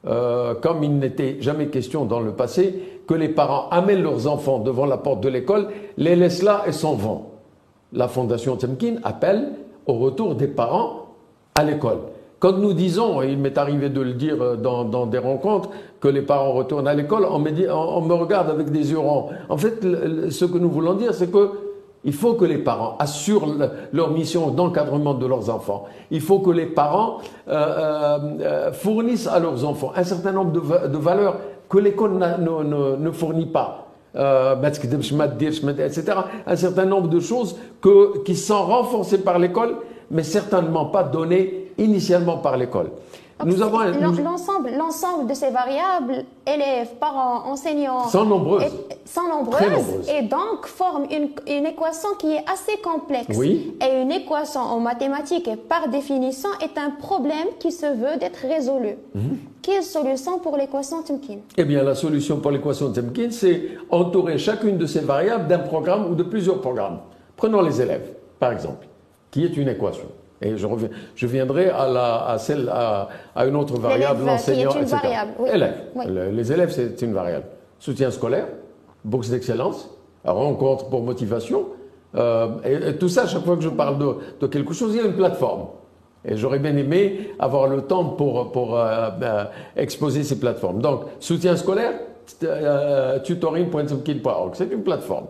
euh, 0.07 0.55
comme 0.55 0.83
il 0.83 0.98
n'était 0.98 1.37
jamais 1.40 1.66
question 1.68 2.05
dans 2.05 2.20
le 2.20 2.33
passé, 2.33 2.75
que 3.07 3.14
les 3.14 3.29
parents 3.29 3.68
amènent 3.70 4.03
leurs 4.03 4.27
enfants 4.27 4.59
devant 4.59 4.87
la 4.87 4.96
porte 4.96 5.20
de 5.20 5.29
l'école, 5.29 5.68
les 5.96 6.16
laissent 6.16 6.42
là 6.42 6.64
et 6.66 6.72
s'en 6.72 6.94
vont. 6.94 7.22
La 7.92 8.09
Fondation 8.09 8.57
Temkin 8.57 8.96
appelle 9.03 9.53
au 9.87 9.94
retour 9.94 10.35
des 10.35 10.48
parents 10.48 11.09
à 11.55 11.64
l'école. 11.64 11.98
Quand 12.38 12.55
nous 12.55 12.72
disons, 12.72 13.22
et 13.22 13.31
il 13.31 13.38
m'est 13.38 13.57
arrivé 13.57 13.88
de 13.88 14.01
le 14.01 14.14
dire 14.14 14.42
euh, 14.42 14.57
dans, 14.57 15.07
des 15.07 15.18
rencontres, 15.18 15.70
que 16.01 16.09
les 16.09 16.22
parents 16.22 16.53
retournent 16.53 16.88
à 16.88 16.94
l'école, 16.94 17.27
on 17.31 17.38
me, 17.38 17.51
on 17.72 18.01
me 18.01 18.14
regarde 18.14 18.51
avec 18.51 18.70
des 18.70 18.90
yeux 18.90 18.98
ronds. 18.98 19.29
En 19.48 19.57
fait, 19.57 19.81
ce 19.83 20.44
que 20.44 20.59
nous 20.59 20.70
voulons 20.70 20.94
dire, 20.94 21.14
c'est 21.14 21.31
que 21.31 21.72
il 22.05 22.12
faut 22.12 22.35
que 22.35 22.45
les 22.45 22.59
parents 22.59 22.97
assurent 22.99 23.47
leur 23.93 24.11
mission 24.11 24.51
d'encadrement 24.51 25.15
de 25.15 25.27
leurs 25.27 25.51
enfants. 25.51 25.85
Il 26.11 26.21
faut 26.21 26.41
que 26.41 26.51
les 26.51 26.67
parents 26.67 27.19
euh, 27.49 27.53
euh, 27.53 28.19
euh 28.41 28.73
fournissent 28.73 29.29
à 29.29 29.38
leurs 29.38 29.65
enfants 29.65 29.93
un 29.95 30.03
certain 30.03 30.33
nombre 30.33 30.53
de, 30.53 30.99
valeurs 30.99 31.37
que 31.69 31.79
l'école 31.79 32.15
ne, 32.15 32.97
ne, 32.97 33.11
fournit 33.12 33.47
pas. 33.47 33.87
Euh, 34.15 34.57
etc. 34.62 36.12
Un 36.47 36.57
certain 36.57 36.85
nombre 36.85 37.09
de 37.09 37.21
choses 37.21 37.57
qui 38.25 38.37
sont 38.37 38.62
renforcées 38.62 39.23
par 39.23 39.38
l'école, 39.38 39.77
mais 40.11 40.23
certainement 40.23 40.87
pas 40.87 41.05
données 41.05 41.73
initialement 41.79 42.38
par 42.38 42.57
l'école. 42.57 42.91
Nous 43.44 43.62
avons 43.62 43.78
l'ensemble, 44.22 44.70
l'ensemble 44.76 45.28
de 45.28 45.35
ces 45.35 45.50
variables, 45.50 46.24
élèves, 46.46 46.90
parents, 47.00 47.46
enseignants, 47.46 48.09
sont 48.09 48.24
nombreuses, 48.24 48.64
sont 49.05 49.28
nombreuses, 49.28 50.09
et 50.09 50.22
donc 50.22 50.66
forment 50.66 51.07
une, 51.11 51.28
une, 51.46 51.66
équation 51.66 52.11
qui 52.18 52.33
est 52.33 52.44
assez 52.50 52.81
complexe. 52.83 53.37
Oui. 53.37 53.76
Et 53.81 54.02
une 54.02 54.12
équation 54.12 54.61
en 54.61 54.81
mathématiques, 54.81 55.50
par 55.68 55.88
définition, 55.88 56.48
est 56.61 56.78
un 56.78 56.90
problème 56.90 57.48
qui 57.59 57.72
se 57.72 57.87
veut 57.87 58.18
d'être 58.18 58.46
résolu. 58.46 58.96
Mhm. 59.14 59.38
Quelle 59.62 59.83
solution 59.83 60.38
pour 60.38 60.57
l'équation 60.57 61.02
Temkin? 61.02 61.38
Eh 61.57 61.64
bien, 61.64 61.83
la 61.83 61.94
solution 61.94 62.40
pour 62.40 62.50
l'équation 62.50 62.92
Temkin, 62.92 63.31
c'est 63.31 63.62
entourer 63.90 64.38
chacune 64.38 64.76
de 64.76 64.87
ces 64.87 65.00
variables 65.00 65.46
d'un 65.46 65.61
programme 65.61 66.11
ou 66.11 66.14
de 66.14 66.22
plusieurs 66.24 66.61
programmes. 66.61 66.98
Prenons 67.37 67.62
les 67.62 67.81
élèves, 67.81 68.14
par 68.38 68.52
exemple, 68.52 68.87
qui 69.31 69.44
est 69.44 69.57
une 69.57 69.68
équation. 69.68 70.07
Et 70.42 70.57
je, 70.57 70.66
reviens, 70.66 70.88
je 71.14 71.26
viendrai 71.26 71.70
à, 71.70 71.88
la, 71.88 72.26
à, 72.26 72.38
celle, 72.38 72.68
à, 72.68 73.09
à 73.35 73.46
une 73.46 73.57
autre 73.57 73.78
variable, 73.78 74.24
l'enseignant, 74.24 74.70
etc. 74.72 74.96
Variable, 75.02 75.31
oui. 75.38 75.48
Élèves. 75.52 75.74
Oui. 75.94 76.05
Les 76.33 76.52
élèves, 76.52 76.70
c'est 76.70 77.00
une 77.02 77.14
variable. 77.14 77.46
Soutien 77.78 78.11
scolaire, 78.11 78.46
bourse 79.05 79.31
d'excellence, 79.31 79.88
rencontre 80.24 80.88
pour 80.88 81.02
motivation. 81.02 81.66
Euh, 82.14 82.48
et, 82.64 82.90
et, 82.90 82.96
tout 82.96 83.09
ça, 83.09 83.26
chaque 83.26 83.44
fois 83.44 83.57
que 83.57 83.62
je 83.62 83.68
parle 83.68 83.98
de, 83.98 84.14
de, 84.40 84.46
quelque 84.46 84.74
chose, 84.74 84.94
il 84.94 85.00
y 85.00 85.05
a 85.05 85.07
une 85.07 85.16
plateforme. 85.16 85.66
Et 86.24 86.37
j'aurais 86.37 86.59
bien 86.59 86.76
aimé 86.76 87.31
avoir 87.38 87.66
le 87.66 87.83
temps 87.83 88.05
pour, 88.05 88.52
pour 88.52 88.78
euh, 88.78 89.11
euh, 89.22 89.44
exposer 89.76 90.22
ces 90.22 90.38
plateformes. 90.38 90.81
Donc, 90.81 91.05
soutien 91.20 91.57
scolaire, 91.57 91.94
tutoring.subkill.org, 93.24 94.52
c'est 94.55 94.72
une 94.72 94.83
plateforme. 94.83 95.26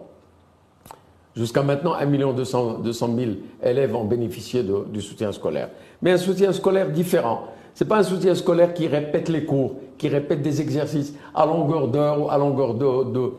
Jusqu'à 1.34 1.62
maintenant, 1.62 1.94
1 1.94 2.06
200 2.34 2.82
000 2.84 3.30
élèves 3.62 3.94
ont 3.96 4.04
bénéficié 4.04 4.62
du 4.62 5.00
soutien 5.00 5.32
scolaire. 5.32 5.70
Mais 6.02 6.12
un 6.12 6.18
soutien 6.18 6.52
scolaire 6.52 6.90
différent. 6.90 7.44
Ce 7.74 7.84
n'est 7.84 7.88
pas 7.88 7.98
un 7.98 8.02
soutien 8.02 8.34
scolaire 8.34 8.74
qui 8.74 8.86
répète 8.86 9.28
les 9.30 9.44
cours, 9.44 9.76
qui 9.96 10.08
répète 10.08 10.42
des 10.42 10.60
exercices 10.60 11.14
à 11.34 11.46
longueur 11.46 11.88
d'heure 11.88 12.20
ou 12.22 12.30
à 12.30 12.36
longueur 12.36 12.74
de, 12.74 13.32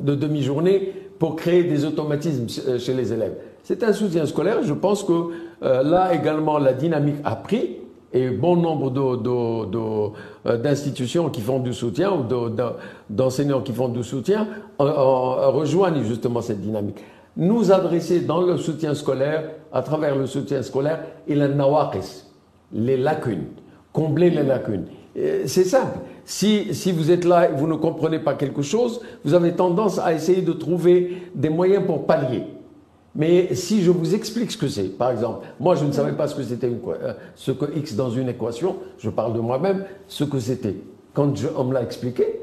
de 0.00 0.14
demi-journée 0.14 0.92
pour 1.18 1.36
créer 1.36 1.64
des 1.64 1.84
automatismes 1.84 2.46
chez 2.78 2.94
les 2.94 3.12
élèves. 3.12 3.34
C'est 3.62 3.82
un 3.84 3.92
soutien 3.92 4.26
scolaire. 4.26 4.62
Je 4.62 4.72
pense 4.72 5.04
que 5.04 5.12
euh, 5.62 5.82
là 5.82 6.14
également, 6.14 6.58
la 6.58 6.72
dynamique 6.72 7.16
a 7.24 7.36
pris 7.36 7.76
et 8.12 8.28
bon 8.30 8.56
nombre 8.56 8.92
euh, 10.46 10.56
d'institutions 10.58 11.30
qui 11.30 11.40
font 11.40 11.60
du 11.60 11.72
soutien 11.72 12.12
ou 12.12 12.24
d'enseignants 13.08 13.60
qui 13.60 13.72
font 13.72 13.88
du 13.88 14.04
soutien 14.04 14.46
euh, 14.80 15.48
rejoignent 15.48 16.02
justement 16.02 16.40
cette 16.40 16.60
dynamique. 16.60 17.02
Nous 17.36 17.72
adresser 17.72 18.20
dans 18.20 18.42
le 18.42 18.58
soutien 18.58 18.94
scolaire, 18.94 19.50
à 19.72 19.82
travers 19.82 20.16
le 20.16 20.26
soutien 20.26 20.62
scolaire, 20.62 21.00
il 21.26 21.40
a 21.40 21.48
les 22.72 22.96
lacunes, 22.98 23.46
combler 23.92 24.28
les 24.28 24.42
lacunes. 24.42 24.84
C'est 25.14 25.64
simple. 25.64 25.98
Si, 26.24 26.74
si 26.74 26.92
vous 26.92 27.10
êtes 27.10 27.24
là 27.24 27.48
et 27.48 27.52
vous 27.54 27.66
ne 27.66 27.74
comprenez 27.74 28.18
pas 28.18 28.34
quelque 28.34 28.62
chose, 28.62 29.00
vous 29.24 29.34
avez 29.34 29.52
tendance 29.52 29.98
à 29.98 30.12
essayer 30.12 30.42
de 30.42 30.52
trouver 30.52 31.22
des 31.34 31.48
moyens 31.48 31.84
pour 31.86 32.06
pallier. 32.06 32.44
Mais 33.14 33.54
si 33.54 33.82
je 33.82 33.90
vous 33.90 34.14
explique 34.14 34.50
ce 34.50 34.56
que 34.56 34.68
c'est, 34.68 34.96
par 34.96 35.10
exemple, 35.10 35.46
moi 35.60 35.74
je 35.74 35.84
ne 35.84 35.92
savais 35.92 36.12
pas 36.12 36.28
ce 36.28 36.34
que 36.34 36.42
c'était 36.42 36.68
euh, 36.68 37.12
ce 37.34 37.52
que 37.52 37.76
x 37.76 37.94
dans 37.94 38.10
une 38.10 38.28
équation, 38.28 38.76
je 38.98 39.10
parle 39.10 39.34
de 39.34 39.40
moi-même, 39.40 39.84
ce 40.08 40.24
que 40.24 40.38
c'était. 40.38 40.76
Quand 41.12 41.30
on 41.56 41.64
me 41.64 41.74
l'a 41.74 41.82
expliqué, 41.82 42.40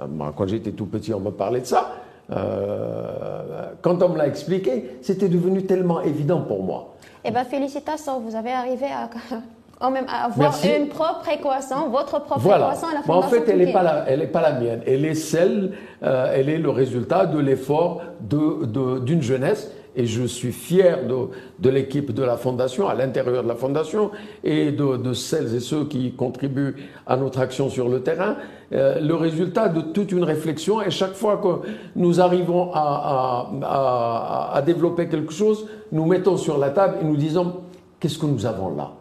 euh, 0.00 0.06
quand 0.36 0.46
j'étais 0.46 0.70
tout 0.70 0.86
petit, 0.86 1.12
on 1.12 1.18
me 1.18 1.30
parlait 1.30 1.60
de 1.60 1.66
ça. 1.66 1.94
Euh, 2.30 3.72
quand 3.82 4.00
on 4.00 4.10
me 4.10 4.16
l'a 4.16 4.28
expliqué, 4.28 4.98
c'était 5.02 5.28
devenu 5.28 5.64
tellement 5.64 6.00
évident 6.02 6.42
pour 6.42 6.62
moi. 6.62 6.94
Eh 7.24 7.32
bien, 7.32 7.44
félicitations, 7.44 8.20
vous 8.20 8.36
avez 8.36 8.52
arrivé 8.52 8.86
à 8.86 9.90
même 9.90 10.06
avoir 10.08 10.56
une 10.64 10.86
propre 10.86 11.28
équation, 11.30 11.90
votre 11.90 12.22
propre 12.22 12.46
équation 12.46 12.88
à 12.88 12.94
la 12.94 13.02
Fondation 13.02 13.12
En 13.12 13.22
fait, 13.22 13.48
elle 13.48 13.58
n'est 13.58 13.72
pas, 13.72 14.04
pas 14.32 14.40
la 14.40 14.52
mienne. 14.52 14.82
Elle 14.86 15.04
est 15.04 15.16
celle, 15.16 15.72
elle 16.00 16.48
est 16.48 16.58
le 16.58 16.70
résultat 16.70 17.26
de 17.26 17.40
l'effort 17.40 18.02
d'une 18.20 18.66
de, 18.70 18.98
d'une 19.00 19.22
jeunesse 19.22 19.68
et 19.94 20.06
je 20.06 20.24
suis 20.24 20.52
fier 20.52 21.06
de, 21.06 21.28
de 21.58 21.70
l'équipe 21.70 22.12
de 22.12 22.22
la 22.22 22.36
Fondation, 22.36 22.88
à 22.88 22.94
l'intérieur 22.94 23.42
de 23.42 23.48
la 23.48 23.54
Fondation, 23.54 24.10
et 24.42 24.72
de, 24.72 24.96
de, 24.96 25.12
celles 25.12 25.54
et 25.54 25.60
ceux 25.60 25.84
qui 25.84 26.12
contribuent 26.12 26.76
à 27.06 27.16
notre 27.16 27.40
action 27.40 27.68
sur 27.68 27.88
le 27.88 28.02
terrain, 28.02 28.36
euh, 28.72 29.00
le 29.00 29.14
résultat 29.14 29.68
de 29.68 29.80
toute 29.80 30.12
une 30.12 30.24
réflexion. 30.24 30.80
Et 30.80 30.90
chaque 30.90 31.14
fois 31.14 31.36
que 31.36 31.68
nous 31.94 32.20
arrivons 32.20 32.70
à, 32.72 33.50
à, 33.62 34.50
à, 34.54 34.62
développer 34.62 35.08
quelque 35.08 35.32
chose, 35.32 35.66
nous 35.90 36.06
mettons 36.06 36.36
sur 36.36 36.58
la 36.58 36.70
table 36.70 36.98
et 37.02 37.04
nous 37.04 37.16
disons 37.16 37.54
qu'est-ce 38.00 38.18
que 38.18 38.26
nous 38.26 38.46
avons 38.46 38.74
là? 38.74 38.92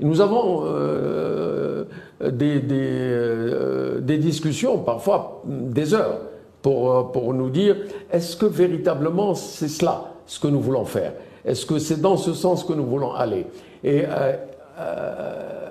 Nous 0.00 0.20
avons 0.20 0.62
euh, 0.64 1.84
des, 2.20 2.60
des, 2.60 2.76
euh, 2.78 4.00
des 4.00 4.16
discussions, 4.16 4.78
parfois 4.78 5.42
des 5.44 5.92
heures, 5.92 6.20
pour, 6.62 7.12
pour 7.12 7.34
nous 7.34 7.50
dire 7.50 7.76
est-ce 8.10 8.36
que 8.36 8.46
véritablement 8.46 9.34
c'est 9.34 9.68
cela? 9.68 10.12
Ce 10.28 10.38
que 10.38 10.46
nous 10.46 10.60
voulons 10.60 10.84
faire 10.84 11.14
Est-ce 11.44 11.66
que 11.66 11.80
c'est 11.80 12.00
dans 12.00 12.16
ce 12.16 12.32
sens 12.34 12.62
que 12.62 12.72
nous 12.72 12.86
voulons 12.86 13.12
aller? 13.12 13.46
Et 13.82 14.04
euh, 14.06 14.36
euh, 14.78 15.68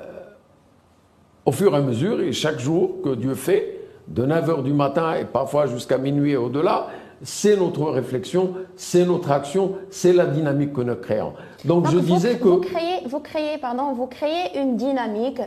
au 1.45 1.51
fur 1.53 1.73
et 1.73 1.77
à 1.77 1.81
mesure, 1.81 2.19
et 2.19 2.33
chaque 2.33 2.59
jour 2.59 2.97
que 3.01 3.15
Dieu 3.15 3.35
fait, 3.35 3.75
de 4.07 4.25
9h 4.25 4.63
du 4.63 4.73
matin 4.73 5.15
et 5.15 5.25
parfois 5.25 5.67
jusqu'à 5.67 5.97
minuit 5.97 6.31
et 6.31 6.37
au-delà, 6.37 6.87
c'est 7.21 7.55
notre 7.55 7.89
réflexion, 7.89 8.53
c'est 8.75 9.05
notre 9.05 9.31
action, 9.31 9.75
c'est 9.89 10.13
la 10.13 10.25
dynamique 10.25 10.73
que 10.73 10.81
nous 10.81 10.95
créons. 10.95 11.33
Donc, 11.65 11.89
je 11.89 11.99
disais 11.99 12.37
que 12.37 12.47
vous 12.47 12.61
créez, 12.61 13.05
vous 13.05 13.19
créez, 13.19 13.57
pardon, 13.57 13.93
vous 13.93 14.07
créez 14.07 14.59
une 14.59 14.75
dynamique. 14.75 15.39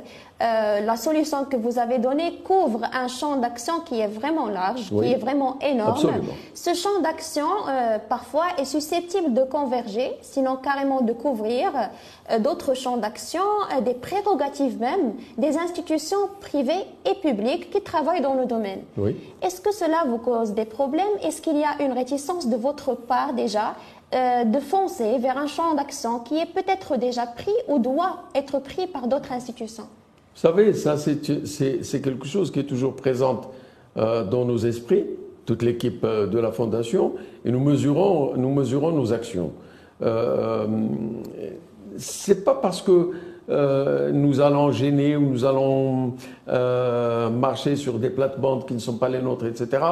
Euh, 0.43 0.81
la 0.81 0.97
solution 0.97 1.45
que 1.45 1.57
vous 1.57 1.79
avez 1.79 1.99
donnée 1.99 2.41
couvre 2.45 2.81
un 2.95 3.09
champ 3.09 3.37
d'action 3.37 3.81
qui 3.81 4.01
est 4.01 4.07
vraiment 4.07 4.47
large, 4.47 4.89
qui 4.89 5.13
est 5.13 5.19
vraiment 5.19 5.59
énorme. 5.61 5.91
Absolument. 5.91 6.33
Ce 6.55 6.73
champ 6.73 7.01
d'action, 7.03 7.47
euh, 7.69 7.99
parfois, 8.09 8.47
est 8.59 8.65
susceptible 8.65 9.35
de 9.35 9.43
converger, 9.43 10.13
sinon 10.23 10.57
carrément 10.57 11.03
de 11.03 11.13
couvrir 11.13 11.71
euh, 12.31 12.39
d'autres 12.39 12.75
champs 12.75 12.97
d'action, 12.97 13.43
des 13.85 13.95
prérogatives 13.95 14.81
même, 14.81 15.15
des 15.37 15.59
institutions 15.59 16.29
privées 16.41 16.85
et 17.05 17.15
publiques 17.17 17.71
qui 17.71 17.83
travaillent 17.83 18.23
dans 18.23 18.35
le 18.35 18.47
domaine. 18.47 18.81
Oui. 18.97 19.17
Est-ce 19.43 19.61
que 19.61 19.73
cela 19.73 20.05
vous 20.07 20.19
cause 20.19 20.53
des 20.53 20.65
problèmes? 20.65 21.05
Est-ce 21.23 21.43
qu'il 21.43 21.59
y 21.59 21.65
a 21.65 21.83
une 21.85 21.93
réticence 21.93 22.49
de 22.49 22.57
votre 22.57 22.95
part 22.95 23.35
déjà 23.35 23.75
euh, 24.13 24.45
de 24.45 24.59
foncer 24.59 25.19
vers 25.19 25.39
un 25.39 25.47
champ 25.47 25.75
d'action 25.75 26.19
qui 26.19 26.37
est 26.37 26.53
peut-être 26.53 26.97
déjà 26.97 27.27
pris 27.27 27.53
ou 27.69 27.79
doit 27.79 28.25
être 28.35 28.59
pris 28.59 28.89
par 28.89 29.07
d'autres 29.07 29.31
institutions 29.31 29.85
Vous 30.35 30.41
savez, 30.41 30.73
ça 30.73 30.97
c'est 30.97 32.01
quelque 32.03 32.27
chose 32.27 32.51
qui 32.51 32.59
est 32.59 32.65
toujours 32.65 32.97
présent 32.97 33.43
euh, 33.97 34.25
dans 34.25 34.45
nos 34.45 34.59
esprits, 34.59 35.05
toute 35.47 35.63
l'équipe 35.63 36.03
euh, 36.03 36.27
de 36.27 36.41
la 36.41 36.51
Fondation, 36.51 37.15
et 37.45 37.53
nous 37.53 37.61
mesurons, 37.61 38.37
nous 38.37 38.53
mesurons 38.53 38.91
nos 38.91 39.13
actions. 39.13 39.53
C'est 41.97 42.45
pas 42.45 42.55
parce 42.55 42.83
que 42.83 43.11
euh, 43.51 44.13
nous 44.13 44.41
allons 44.41 44.71
gêner 44.71 45.17
ou 45.17 45.31
nous 45.31 45.45
allons 45.45 46.15
euh, 46.49 47.31
marcher 47.31 47.75
sur 47.77 47.99
des 47.99 48.11
plates-bandes 48.11 48.67
qui 48.67 48.75
ne 48.75 48.79
sont 48.79 48.97
pas 48.97 49.09
les 49.09 49.21
nôtres, 49.21 49.47
etc., 49.47 49.83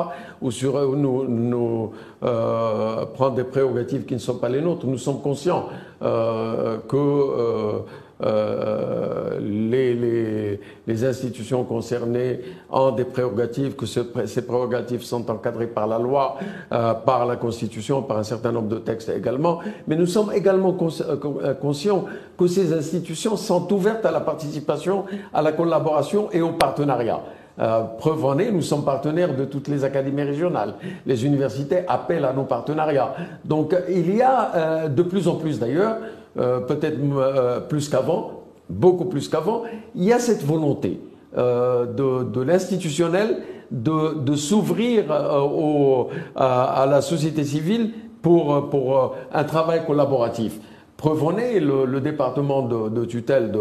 ou 0.40 0.50
sur 0.50 0.76
euh, 0.76 0.94
nous, 0.94 1.24
nous 1.28 1.92
prendre 2.20 3.34
des 3.34 3.44
prérogatives 3.44 4.04
qui 4.04 4.14
ne 4.14 4.18
sont 4.18 4.36
pas 4.38 4.48
les 4.48 4.60
nôtres. 4.60 4.86
Nous 4.86 4.98
sommes 4.98 5.20
conscients 5.20 5.66
que 6.00 7.82
euh, 8.24 9.38
les, 9.40 9.94
les, 9.94 10.60
les, 10.86 11.04
institutions 11.04 11.62
concernées 11.62 12.40
ont 12.68 12.90
des 12.90 13.04
prérogatives, 13.04 13.76
que 13.76 13.86
ces 13.86 14.42
prérogatives 14.42 15.02
sont 15.02 15.30
encadrées 15.30 15.68
par 15.68 15.86
la 15.86 15.98
loi, 15.98 16.36
euh, 16.72 16.94
par 16.94 17.26
la 17.26 17.36
Constitution, 17.36 18.02
par 18.02 18.18
un 18.18 18.24
certain 18.24 18.50
nombre 18.50 18.68
de 18.68 18.78
textes 18.78 19.10
également. 19.10 19.60
Mais 19.86 19.94
nous 19.94 20.06
sommes 20.06 20.32
également 20.34 20.76
euh, 20.80 21.54
conscients 21.54 22.06
que 22.36 22.46
ces 22.48 22.72
institutions 22.72 23.36
sont 23.36 23.72
ouvertes 23.72 24.04
à 24.04 24.10
la 24.10 24.20
participation, 24.20 25.04
à 25.32 25.40
la 25.40 25.52
collaboration 25.52 26.28
et 26.32 26.40
au 26.40 26.52
partenariat. 26.52 27.20
Euh, 27.60 27.82
preuve 27.98 28.24
en 28.24 28.38
est, 28.38 28.52
nous 28.52 28.62
sommes 28.62 28.84
partenaires 28.84 29.34
de 29.34 29.44
toutes 29.44 29.66
les 29.68 29.82
académies 29.82 30.22
régionales. 30.22 30.74
Les 31.04 31.26
universités 31.26 31.80
appellent 31.88 32.24
à 32.24 32.32
nos 32.32 32.44
partenariats. 32.44 33.14
Donc 33.44 33.74
il 33.88 34.14
y 34.14 34.22
a 34.22 34.54
euh, 34.54 34.88
de 34.88 35.02
plus 35.02 35.26
en 35.26 35.34
plus 35.34 35.58
d'ailleurs 35.58 35.96
euh, 36.38 36.60
peut-être 36.60 36.98
euh, 37.00 37.60
plus 37.60 37.88
qu'avant, 37.88 38.42
beaucoup 38.68 39.06
plus 39.06 39.28
qu'avant, 39.28 39.64
il 39.94 40.04
y 40.04 40.12
a 40.12 40.20
cette 40.20 40.44
volonté 40.44 41.00
euh, 41.36 41.84
de, 41.86 42.40
l'institutionnel 42.40 43.38
de, 43.72 44.34
s'ouvrir 44.36 45.10
à, 45.10 46.86
la 46.88 47.00
société 47.00 47.44
civile 47.44 47.90
pour, 48.22 49.16
un 49.32 49.44
travail 49.44 49.84
collaboratif. 49.84 50.58
Preuve 50.96 51.24
en 51.24 51.36
est, 51.38 51.60
le, 51.60 52.00
département 52.00 52.62
de, 52.62 53.04
tutelle 53.04 53.52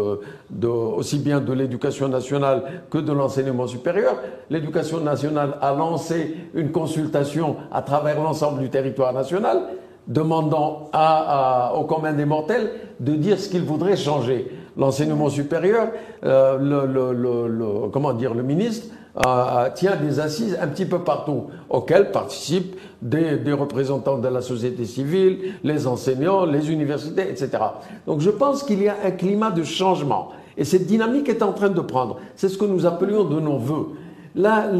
aussi 0.62 1.18
bien 1.18 1.40
de 1.40 1.52
l'éducation 1.52 2.08
nationale 2.08 2.62
que 2.90 2.98
de 2.98 3.12
l'enseignement 3.12 3.66
supérieur, 3.66 4.16
l'éducation 4.50 5.00
nationale 5.00 5.56
a 5.60 5.74
lancé 5.74 6.36
une 6.54 6.70
consultation 6.70 7.56
à 7.72 7.82
travers 7.82 8.20
l'ensemble 8.22 8.60
du 8.60 8.70
territoire 8.70 9.12
national 9.12 9.62
demandant 10.08 10.88
à, 10.92 11.74
aux 11.76 11.84
communs 11.84 12.12
des 12.12 12.24
mortels 12.24 12.70
de 12.98 13.12
dire 13.14 13.38
ce 13.38 13.48
qu'ils 13.48 13.62
voudraient 13.62 13.96
changer. 13.96 14.50
L'enseignement 14.76 15.28
supérieur, 15.28 15.88
euh, 16.24 16.58
le, 16.58 17.88
comment 17.88 18.12
dire, 18.12 18.34
le 18.34 18.42
ministre 18.42 18.86
tient 19.74 19.96
des 19.96 20.20
assises 20.20 20.56
un 20.60 20.68
petit 20.68 20.86
peu 20.86 21.00
partout, 21.00 21.46
auxquelles 21.68 22.12
participent 22.12 22.76
des, 23.02 23.36
des, 23.36 23.52
représentants 23.52 24.18
de 24.18 24.28
la 24.28 24.40
société 24.40 24.84
civile, 24.84 25.54
les 25.64 25.88
enseignants, 25.88 26.44
les 26.44 26.70
universités, 26.70 27.28
etc. 27.28 27.50
Donc 28.06 28.20
je 28.20 28.30
pense 28.30 28.62
qu'il 28.62 28.80
y 28.80 28.88
a 28.88 28.94
un 29.04 29.10
climat 29.10 29.50
de 29.50 29.64
changement. 29.64 30.28
Et 30.56 30.64
cette 30.64 30.86
dynamique 30.86 31.28
est 31.28 31.42
en 31.42 31.52
train 31.52 31.70
de 31.70 31.80
prendre. 31.80 32.18
C'est 32.34 32.48
ce 32.48 32.58
que 32.58 32.64
nous 32.64 32.84
appelions 32.84 33.24
de 33.24 33.40
nos 33.40 33.58
voeux. 33.58 33.90
Là, 34.34 34.70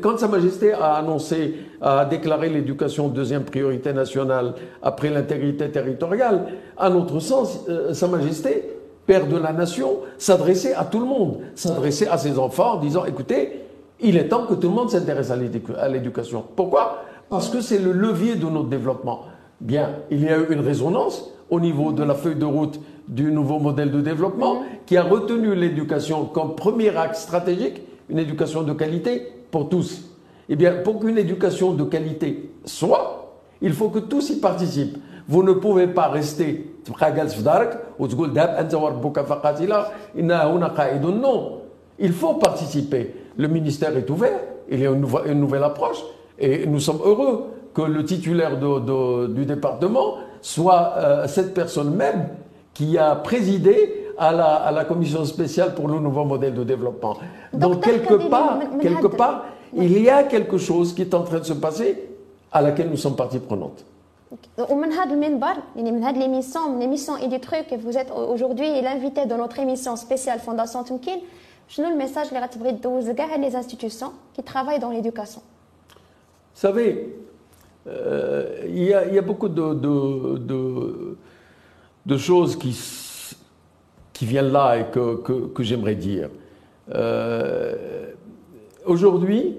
quand 0.00 0.18
Sa 0.18 0.28
Majesté 0.28 0.72
a 0.72 0.94
annoncé, 0.94 1.54
a 1.80 2.04
déclaré 2.04 2.48
l'éducation 2.48 3.08
deuxième 3.08 3.44
priorité 3.44 3.92
nationale 3.92 4.54
après 4.82 5.10
l'intégrité 5.10 5.70
territoriale, 5.70 6.46
à 6.76 6.90
notre 6.90 7.20
sens, 7.20 7.64
euh, 7.68 7.92
Sa 7.92 8.08
Majesté, 8.08 8.70
Père 9.06 9.26
de 9.26 9.36
la 9.36 9.52
Nation, 9.52 10.00
s'adressait 10.18 10.74
à 10.74 10.84
tout 10.84 11.00
le 11.00 11.06
monde, 11.06 11.38
s'adressait 11.54 12.08
à 12.08 12.18
ses 12.18 12.38
enfants 12.38 12.74
en 12.74 12.76
disant, 12.80 13.04
écoutez, 13.04 13.62
il 14.00 14.16
est 14.16 14.28
temps 14.28 14.46
que 14.46 14.54
tout 14.54 14.68
le 14.68 14.74
monde 14.74 14.90
s'intéresse 14.90 15.30
à 15.30 15.88
l'éducation. 15.88 16.44
Pourquoi? 16.56 17.02
Parce 17.28 17.48
que 17.48 17.60
c'est 17.60 17.78
le 17.78 17.92
levier 17.92 18.34
de 18.34 18.46
notre 18.46 18.68
développement. 18.68 19.24
Bien, 19.60 19.90
il 20.10 20.24
y 20.24 20.28
a 20.28 20.38
eu 20.38 20.46
une 20.50 20.60
résonance 20.60 21.30
au 21.50 21.60
niveau 21.60 21.92
de 21.92 22.02
la 22.02 22.14
feuille 22.14 22.36
de 22.36 22.46
route 22.46 22.80
du 23.08 23.30
nouveau 23.30 23.58
modèle 23.58 23.90
de 23.90 24.00
développement 24.00 24.62
qui 24.86 24.96
a 24.96 25.02
retenu 25.02 25.54
l'éducation 25.54 26.24
comme 26.24 26.54
premier 26.54 26.96
axe 26.96 27.22
stratégique, 27.22 27.82
une 28.10 28.18
éducation 28.18 28.62
de 28.62 28.72
qualité 28.72 29.26
pour 29.50 29.68
tous. 29.68 30.10
Eh 30.48 30.56
bien, 30.56 30.74
pour 30.84 30.98
qu'une 31.00 31.18
éducation 31.18 31.72
de 31.72 31.84
qualité 31.84 32.50
soit, 32.64 33.38
il 33.62 33.72
faut 33.72 33.88
que 33.88 34.00
tous 34.00 34.30
y 34.30 34.40
participent. 34.40 34.98
Vous 35.28 35.42
ne 35.42 35.52
pouvez 35.52 35.86
pas 35.86 36.08
rester 36.08 36.66
non. 41.10 41.60
Il 41.98 42.12
faut 42.12 42.34
participer. 42.34 43.14
Le 43.36 43.48
ministère 43.48 43.96
est 43.96 44.08
ouvert, 44.10 44.40
il 44.70 44.80
y 44.80 44.86
a 44.86 44.90
une, 44.90 45.00
nouvelle, 45.00 45.30
une 45.32 45.40
nouvelle 45.40 45.62
approche 45.62 46.02
et 46.38 46.66
nous 46.66 46.80
sommes 46.80 47.00
heureux 47.04 47.44
que 47.74 47.82
le 47.82 48.04
titulaire 48.04 48.58
de, 48.58 48.80
de, 48.80 49.26
du 49.32 49.44
département 49.46 50.16
soit 50.40 50.94
euh, 50.96 51.26
cette 51.28 51.54
personne 51.54 51.94
même 51.94 52.28
qui 52.74 52.98
a 52.98 53.14
présidé 53.14 53.99
à 54.19 54.31
la, 54.31 54.49
à 54.69 54.71
la 54.71 54.85
commission 54.85 55.23
spéciale 55.25 55.73
pour 55.75 55.87
le 55.87 55.99
nouveau 55.99 56.23
modèle 56.25 56.53
de 56.53 56.63
développement. 56.63 57.15
Donc 57.53 57.73
Docteur 57.73 57.93
quelque 57.93 58.07
Kadiri, 58.13 58.29
part, 58.29 58.57
من- 58.59 58.77
من 58.77 58.81
quelque 58.81 59.07
هذا- 59.07 59.17
part, 59.17 59.41
il 59.73 60.01
y 60.01 60.09
a 60.09 60.23
quelque 60.23 60.57
chose 60.57 60.93
qui 60.95 61.01
est 61.01 61.13
en 61.13 61.23
train 61.23 61.39
de 61.39 61.45
se 61.45 61.53
passer 61.53 61.89
à 62.51 62.61
laquelle 62.61 62.89
nous 62.89 62.97
sommes 62.97 63.15
partie 63.15 63.39
prenante. 63.39 63.83
ومن 64.69 64.91
هذا 64.91 65.13
المنبر 65.13 65.55
يعني 65.75 65.91
من 65.91 66.03
هذه 66.03 66.19
l'émission 66.19 66.69
من 66.69 66.79
l'émission 66.79 67.15
et 67.17 67.27
du 67.27 67.39
truc 67.39 67.67
vous 67.85 67.97
êtes 67.97 68.11
aujourd'hui 68.33 68.81
l'invité 68.81 69.25
de 69.25 69.35
notre 69.35 69.59
émission 69.59 69.95
spéciale 69.95 70.39
Fondation 70.39 70.83
Tumkin 70.83 71.19
شنو 71.67 71.87
الميساج 71.87 72.27
اللي 72.27 72.39
غتبغي 72.39 72.71
تدوز 72.71 73.09
لكاع 73.09 73.37
les 73.37 73.53
institutions 73.55 74.11
qui 74.37 74.43
travaillent 74.43 74.79
dans 74.79 74.91
l'éducation 74.91 75.41
Vous 76.53 76.61
savez, 76.67 76.89
euh, 77.87 78.65
il 78.67 78.83
y, 78.83 78.93
a- 78.93 79.05
il 79.09 79.13
y 79.13 79.17
a 79.17 79.21
beaucoup 79.21 79.49
de, 79.59 79.65
de- 79.85 80.37
de- 80.51 81.17
de 82.11 82.17
choses 82.17 82.53
qui, 82.61 82.69
s- 82.69 82.98
qui 84.20 84.26
viennent 84.26 84.52
là 84.52 84.78
et 84.78 84.84
que, 84.90 85.16
que- 85.16 85.62
j'aimerais 85.62 85.94
dire. 85.94 86.28
Euh, 86.94 88.06
Aujourd'hui, 88.84 89.56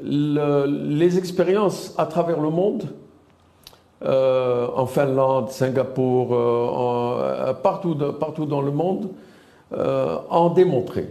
le- 0.00 0.66
les 0.66 1.18
expériences 1.18 1.92
à 1.98 2.06
travers 2.06 2.40
le 2.40 2.50
monde, 2.50 2.84
euh, 4.04 4.68
en 4.76 4.86
Finlande, 4.86 5.50
Singapour, 5.50 6.34
euh, 6.34 7.52
partout, 7.54 7.96
partout 8.20 8.46
dans 8.46 8.60
le 8.60 8.70
monde, 8.70 9.10
ont 9.72 10.50
démontré 10.50 11.08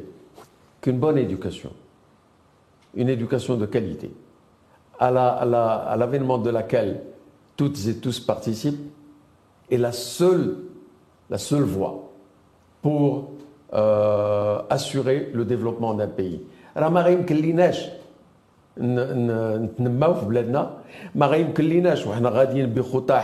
qu'une 0.80 1.00
bonne 1.00 1.18
éducation, 1.18 1.72
une 2.96 3.10
éducation 3.10 3.56
de 3.58 3.66
qualité, 3.66 4.10
à 5.00 5.12
l'avènement 5.98 6.38
de 6.38 6.50
laquelle 6.50 7.02
toutes 7.58 7.86
et 7.88 7.98
tous 7.98 8.22
participent, 8.22 8.90
est 9.70 9.78
la 9.78 9.92
seule, 9.92 10.56
la 11.30 11.38
seule 11.38 11.64
voie 11.64 12.07
pour 12.84 13.32
euh, 13.74 14.60
assurer 14.70 15.30
le 15.34 15.44
développement 15.46 15.94
d'un 15.94 16.08
pays. 16.08 16.40
راه 16.78 16.90
ما 16.90 17.02
غيمكن 17.02 17.36
ليناش 17.36 17.90
ن- 18.78 19.00
ن- 19.28 19.64
نتنماو 19.64 20.14
في 20.14 20.26
بلادنا 20.26 20.72
ما 21.16 21.26
غيمكن 21.26 21.64
ليناش 21.64 22.08
وحنا 22.08 22.30
غاديين 22.30 22.66
بخطى 22.70 23.18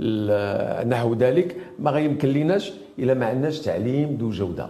ال- 0.00 0.88
نحو 0.88 1.14
ذلك 1.14 1.56
ما 1.78 1.90
غيمكن 1.90 2.28
ليناش 2.28 2.72
الا 2.98 3.14
ما 3.14 3.26
عندناش 3.26 3.58
تعليم 3.60 4.18
ذو 4.20 4.30
جوده 4.30 4.66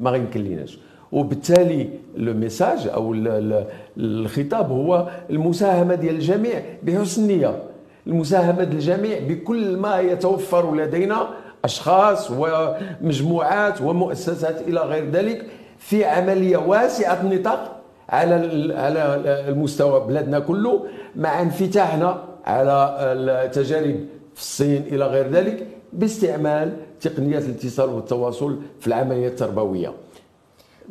ما 0.00 0.10
غيمكن 0.10 0.40
ليناش 0.40 0.78
وبالتالي 1.12 1.88
لو 2.16 2.34
ميساج 2.34 2.88
أو 2.88 3.12
ال- 3.14 3.28
ال- 3.28 3.66
الخطاب 3.96 4.70
هو 4.70 5.08
المساهمه 5.30 5.94
ديال 5.94 6.14
الجميع 6.14 6.62
بحسن 6.82 7.26
نيه 7.26 7.62
المساهمه 8.06 8.64
ديال 8.64 8.72
الجميع 8.76 9.18
بكل 9.28 9.76
ما 9.76 10.00
يتوفر 10.00 10.74
لدينا 10.76 11.28
أشخاص 11.64 12.30
ومجموعات 12.30 13.80
ومؤسسات 13.80 14.60
إلى 14.60 14.80
غير 14.80 15.10
ذلك 15.10 15.46
في 15.78 16.04
عملية 16.04 16.56
واسعة 16.56 17.20
النطاق 17.20 17.80
على 18.08 18.34
على 18.74 19.14
المستوى 19.48 20.00
بلادنا 20.00 20.38
كله 20.38 20.84
مع 21.16 21.42
انفتاحنا 21.42 22.24
على 22.44 22.96
التجارب 23.00 23.96
في 24.34 24.40
الصين 24.40 24.82
إلى 24.82 25.06
غير 25.06 25.28
ذلك 25.30 25.66
باستعمال 25.92 26.72
تقنيات 27.00 27.42
الاتصال 27.44 27.90
والتواصل 27.90 28.58
في 28.80 28.86
العملية 28.86 29.28
التربوية. 29.28 29.92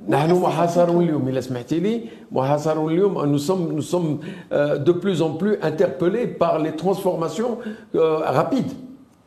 نحن 0.08 0.32
محاصرون 0.34 1.04
اليوم 1.04 1.28
إلا 1.28 1.42
سمحتي 1.42 1.80
لي 1.80 2.02
محاصرون 2.32 2.94
اليوم 2.94 3.36
nous 3.36 3.40
sommes 3.40 3.74
nous 3.74 3.82
sommes 3.82 4.20
euh, 4.54 4.78
de 4.78 4.92
plus 4.92 5.22
en 5.22 5.32
plus 5.32 5.58
interpellés 5.62 6.28
par 6.28 6.60
les 6.60 6.72
transformations 6.76 7.58
euh, 7.96 8.18
rapides 8.18 8.72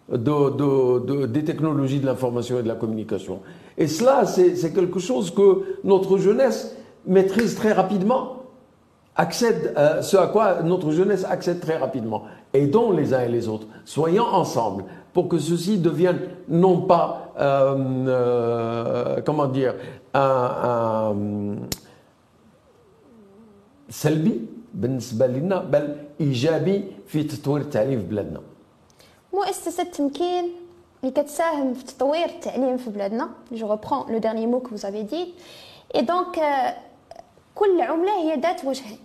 de, 0.09 0.17
de- 0.17 0.99
de- 1.05 1.25
des 1.27 1.43
technologies 1.43 1.99
de 1.99 2.05
l'information 2.05 2.59
et 2.59 2.63
de 2.63 2.67
la 2.67 2.75
communication. 2.75 3.39
Et 3.77 3.87
cela, 3.87 4.25
c'est 4.25 4.55
c'est 4.55 4.73
quelque 4.73 4.99
chose 4.99 5.31
que 5.31 5.47
notre 5.83 6.17
jeunesse 6.17 6.75
maîtrise 7.05 7.55
très 7.55 7.71
rapidement, 7.73 8.37
accède, 9.15 9.73
euh, 9.77 10.01
ce 10.01 10.17
à 10.17 10.27
quoi 10.27 10.61
notre 10.63 10.91
jeunesse 10.91 11.25
accède 11.25 11.59
très 11.59 11.77
rapidement. 11.77 12.23
Aidons 12.53 12.91
les 12.91 13.13
uns 13.13 13.21
et 13.21 13.29
les 13.29 13.47
autres, 13.47 13.67
soyons 13.85 14.25
ensemble 14.25 14.85
pour 15.13 15.27
que 15.29 15.37
ceci 15.37 15.77
devienne 15.77 16.19
non 16.47 16.81
pas, 16.81 17.31
euh, 17.39 17.75
euh, 18.07 19.21
comment 19.25 19.47
dire, 19.47 19.75
un, 20.13 21.11
un 21.11 21.55
سلبي 23.89 24.39
بالنسبة 24.73 25.27
لنا 25.27 25.59
بل 25.63 25.95
إيجابي 26.21 26.83
في 27.07 27.23
تطوير 27.23 27.61
التعليم 27.61 27.99
في 27.99 28.05
بلادنا 28.05 28.41
مؤسسة 29.34 29.82
تمكين 29.82 30.52
اللي 31.04 31.14
كتساهم 31.14 31.74
في 31.74 31.84
تطوير 31.84 32.24
التعليم 32.24 32.76
في 32.76 32.90
بلادنا. 32.90 33.30
جو 33.52 33.76
reprends 33.76 34.10
لو 34.10 34.60
que 34.60 34.68
vous 34.74 34.86
avez 34.86 35.02
dit. 35.02 35.34
Et 35.94 36.02
donc 36.02 36.38
euh, 36.38 36.70
كل 37.54 37.80
عملة 37.80 38.18
هي 38.18 38.40
ذات 38.40 38.64
وجهين 38.64 38.98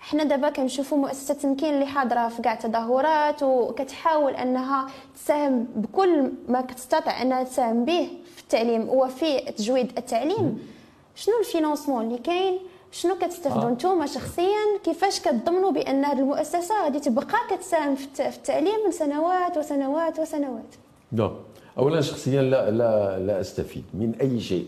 حنا 0.00 0.24
دابا 0.24 0.50
كنشوفوا 0.50 0.98
مؤسسة 0.98 1.34
تمكين 1.34 1.74
اللي 1.74 1.86
حاضرة 1.86 2.28
في 2.28 2.42
كاع 2.42 2.52
التظاهرات 2.52 3.42
وكتحاول 3.42 4.34
أنها 4.34 4.86
تساهم 5.14 5.66
بكل 5.76 6.32
ما 6.48 6.60
تستطيع 6.60 7.22
أنها 7.22 7.42
تساهم 7.42 7.84
به 7.84 8.08
في 8.36 8.42
التعليم 8.42 8.88
وفي 8.88 9.40
تجويد 9.40 9.98
التعليم. 9.98 10.68
شنو 11.14 11.34
الفينانسمون 11.40 12.06
اللي 12.06 12.18
كاين؟ 12.18 12.58
شنو 12.92 13.14
كتستافدوا 13.18 13.68
آه. 13.68 13.72
نتوما 13.72 14.06
شخصيا 14.06 14.78
كيفاش 14.84 15.20
كتضمنوا 15.20 15.70
بأن 15.72 16.04
هذه 16.04 16.18
المؤسسة 16.18 16.84
غادي 16.84 17.00
تبقى 17.00 17.26
كتساهم 17.50 17.94
في 17.94 18.04
الت- 18.04 18.22
في 18.22 18.36
التعليم 18.36 18.88
لسنوات 18.88 19.56
وسنوات 19.58 20.18
وسنوات 20.18 20.74
نعم 21.12 21.32
أولا 21.78 22.00
شخصيا 22.00 22.42
لا 22.42 22.70
لا 22.70 23.18
لا 23.18 23.40
أستفيد 23.40 23.84
من 23.94 24.14
أي 24.20 24.40
شيء 24.40 24.66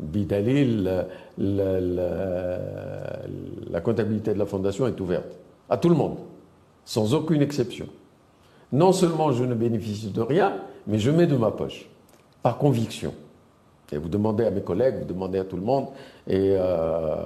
بدليل 0.00 0.88
ال- 0.88 1.06
ال- 1.38 3.72
la 3.72 3.80
comptabilité 3.80 4.34
de 4.34 4.38
la 4.38 4.46
fondation 4.46 4.86
est 4.86 5.00
ouverte 5.00 5.32
à 5.70 5.76
tout 5.76 5.88
le 5.88 5.94
monde, 5.94 6.16
sans 6.84 7.14
aucune 7.14 7.42
exception. 7.42 7.86
Non 8.72 8.92
seulement 8.92 9.32
je 9.32 9.44
ne 9.44 9.54
bénéficie 9.54 10.08
de 10.10 10.20
rien, 10.20 10.56
mais 10.86 10.98
je 10.98 11.10
mets 11.10 11.26
de 11.26 11.36
ma 11.36 11.50
poche, 11.50 11.86
par 12.42 12.58
conviction. 12.58 13.12
Et 13.92 13.98
vous 13.98 14.08
demandez 14.08 14.44
à 14.44 14.50
mes 14.50 14.62
collègues, 14.62 14.96
vous 15.00 15.04
demandez 15.04 15.38
à 15.38 15.44
tout 15.44 15.56
le 15.56 15.62
monde, 15.62 15.88
et 16.26 16.56
euh, 16.58 17.16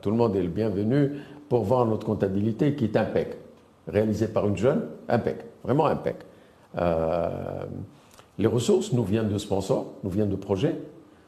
tout 0.00 0.10
le 0.10 0.16
monde 0.16 0.36
est 0.36 0.42
le 0.42 0.48
bienvenu 0.48 1.12
pour 1.48 1.62
voir 1.62 1.86
notre 1.86 2.06
comptabilité 2.06 2.74
qui 2.74 2.84
est 2.84 2.96
impec, 2.96 3.36
réalisée 3.88 4.28
par 4.28 4.46
une 4.46 4.56
jeune, 4.56 4.82
impec, 5.08 5.38
vraiment 5.64 5.86
impec. 5.86 6.16
Euh, 6.78 7.28
les 8.38 8.46
ressources 8.46 8.92
nous 8.92 9.04
viennent 9.04 9.28
de 9.28 9.38
sponsors, 9.38 9.94
nous 10.04 10.10
viennent 10.10 10.28
de 10.28 10.36
projets. 10.36 10.76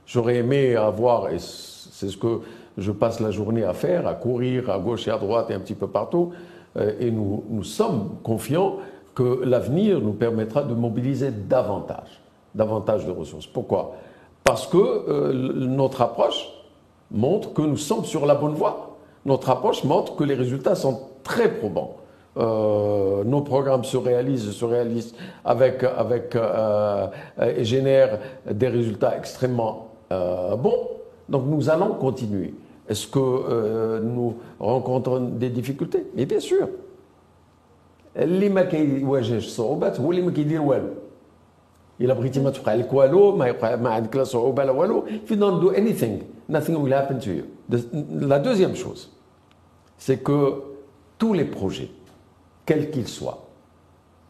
J'aurais 0.06 0.36
aimé 0.36 0.76
avoir, 0.76 1.30
et 1.30 1.38
c'est 1.38 2.08
ce 2.08 2.16
que 2.16 2.40
je 2.76 2.92
passe 2.92 3.20
la 3.20 3.30
journée 3.30 3.64
à 3.64 3.72
faire, 3.72 4.06
à 4.06 4.14
courir 4.14 4.70
à 4.70 4.78
gauche 4.78 5.08
et 5.08 5.10
à 5.10 5.18
droite 5.18 5.50
et 5.50 5.54
un 5.54 5.60
petit 5.60 5.74
peu 5.74 5.88
partout, 5.88 6.32
euh, 6.76 6.92
et 7.00 7.10
nous, 7.10 7.44
nous 7.48 7.64
sommes 7.64 8.16
confiants 8.22 8.76
que 9.14 9.42
l'avenir 9.44 10.00
nous 10.00 10.12
permettra 10.12 10.62
de 10.62 10.74
mobiliser 10.74 11.30
davantage, 11.30 12.20
davantage 12.54 13.04
de 13.06 13.10
ressources. 13.10 13.46
Pourquoi? 13.46 13.96
Parce 14.47 14.67
que 14.67 14.77
euh, 14.77 15.29
l- 15.31 15.53
notre 15.81 16.01
approche 16.01 16.49
montre 17.11 17.53
que 17.53 17.61
nous 17.61 17.77
sommes 17.77 18.05
sur 18.05 18.25
la 18.25 18.35
bonne 18.35 18.53
voie. 18.53 18.97
Notre 19.25 19.49
approche 19.49 19.83
montre 19.83 20.15
que 20.15 20.23
les 20.23 20.35
résultats 20.35 20.75
sont 20.75 20.99
très 21.23 21.49
probants. 21.59 21.95
Euh, 22.35 23.23
nos 23.23 23.41
programmes 23.41 23.83
se 23.83 23.95
réalisent, 23.95 24.51
se 24.51 24.65
réalisent 24.65 25.13
avec, 25.45 25.83
avec 25.83 26.35
euh, 26.35 27.07
euh, 27.39 27.55
et 27.57 27.63
génèrent 27.63 28.19
des 28.49 28.67
résultats 28.67 29.15
extrêmement 29.17 29.89
euh, 30.11 30.55
bons. 30.55 30.87
Donc 31.29 31.43
nous 31.45 31.69
allons 31.69 31.93
continuer. 31.93 32.53
Est-ce 32.89 33.07
que 33.07 33.19
euh, 33.19 33.99
nous 34.01 34.35
rencontrons 34.59 35.19
des 35.21 35.49
difficultés 35.49 36.05
Mais 36.15 36.25
bien 36.25 36.39
sûr. 36.39 36.67
اللي 38.17 38.49
ما 38.49 38.61
كيواجهش 38.63 39.45
الصعوبات 39.45 39.99
هو 39.99 40.11
اللي 40.11 40.21
ما 40.21 40.31
كيدير 40.31 40.61
والو 40.61 40.89
الا 42.01 42.13
بغيتي 42.13 42.39
ما 42.39 42.49
توقع 42.49 42.73
لك 42.73 42.93
والو 42.93 43.35
ما 43.35 43.45
يوقع 43.47 43.75
ما 43.75 43.89
عندك 43.89 44.15
لا 44.15 44.23
صعوبه 44.23 44.63
لا 44.63 44.71
والو 44.71 45.03
if 45.07 45.29
you 45.31 45.35
don't 45.35 45.61
do 45.61 45.69
anything 45.75 46.23
nothing 46.49 46.75
will 46.83 46.93
happen 46.93 47.19
to 47.19 47.29
you 47.29 47.43
The- 47.71 47.85
la 48.33 48.39
deuxième 48.39 48.75
chose 48.75 49.11
c'est 49.97 50.17
que 50.23 50.61
tous 51.19 51.33
les 51.33 51.45
projets 51.45 51.89
quels 52.65 52.89
qu'ils 52.91 53.07
soient 53.07 53.47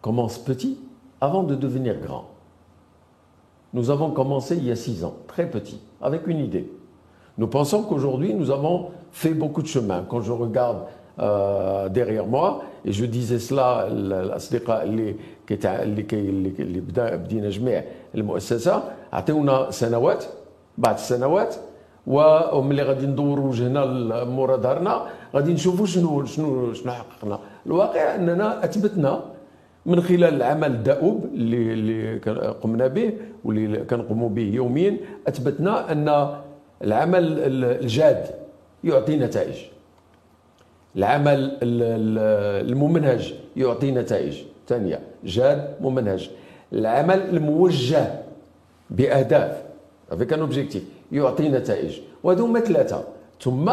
commencent 0.01 0.39
petits 0.39 0.77
avant 1.21 1.43
de 1.43 1.55
devenir 1.55 1.95
grand. 2.05 2.25
Nous 3.73 3.89
avons 3.89 4.12
commencé 4.12 4.57
il 4.57 4.65
y 4.65 4.71
a 4.71 4.75
six 4.75 5.03
ans, 5.03 5.15
très 5.27 5.49
petit, 5.49 5.79
avec 6.01 6.27
une 6.27 6.39
idée. 6.39 6.69
Nous 7.38 7.47
pensons 7.47 7.83
qu'aujourd'hui, 7.83 8.33
nous 8.33 8.51
avons 8.51 8.89
fait 9.12 9.33
beaucoup 9.33 9.62
de 9.62 9.67
chemin. 9.67 10.03
Quand 10.07 10.21
je 10.21 10.31
regarde 10.31 10.79
euh, 11.19 11.89
derrière 11.89 12.27
moi, 12.27 12.63
et 12.86 12.91
je 12.91 13.05
disais 13.05 13.39
cela 13.39 13.88
الأصدقاء 15.50 15.82
اللي 15.82 16.06
اللي 16.12 16.52
اللي 16.58 16.80
بدينا 17.16 17.48
جميع 17.50 17.84
المؤسسة 18.14 18.82
عطيونا 19.12 19.70
سنوات 19.70 20.24
بعد 20.78 20.94
السنوات 20.94 21.54
وملي 22.06 22.82
غادي 22.82 23.06
ندوروا 23.06 23.48
وجهنا 23.48 23.84
مورا 24.24 24.56
دارنا 24.56 25.06
غادي 25.34 25.52
نشوفوا 25.52 25.87
شنو 25.87 26.24
شنو 26.24 26.72
شنو 26.72 26.92
حققنا. 26.92 27.38
الواقع 27.66 28.14
أننا 28.14 28.64
أثبتنا 28.64 29.22
من 29.87 30.00
خلال 30.00 30.34
العمل 30.34 30.70
الدؤوب 30.70 31.24
اللي 31.34 31.72
اللي 31.72 32.18
قمنا 32.62 32.87
به 32.87 33.12
واللي 33.44 33.78
كنقوموا 33.84 34.28
به 34.28 34.42
يوميا 34.54 34.96
أثبتنا 35.28 35.92
أن 35.92 36.34
العمل 36.84 37.24
الجاد 37.84 38.26
يعطي 38.84 39.16
نتائج. 39.16 39.56
العمل 40.96 41.58
الممنهج 41.62 43.34
يعطي 43.56 43.90
نتائج. 43.90 44.42
ثانية 44.68 45.00
جاد 45.24 45.74
ممنهج 45.81 46.31
العمل 46.72 47.20
الموجه 47.20 48.22
بأهداف. 48.90 49.62
افيك 50.11 50.33
ان 50.33 50.40
اوبجيكتيف 50.40 50.83
يعطي 51.12 51.48
نتائج. 51.48 52.00
وهذو 52.22 52.44
هما 52.44 52.61
ثلاثة. 52.61 53.04
ثم 53.40 53.70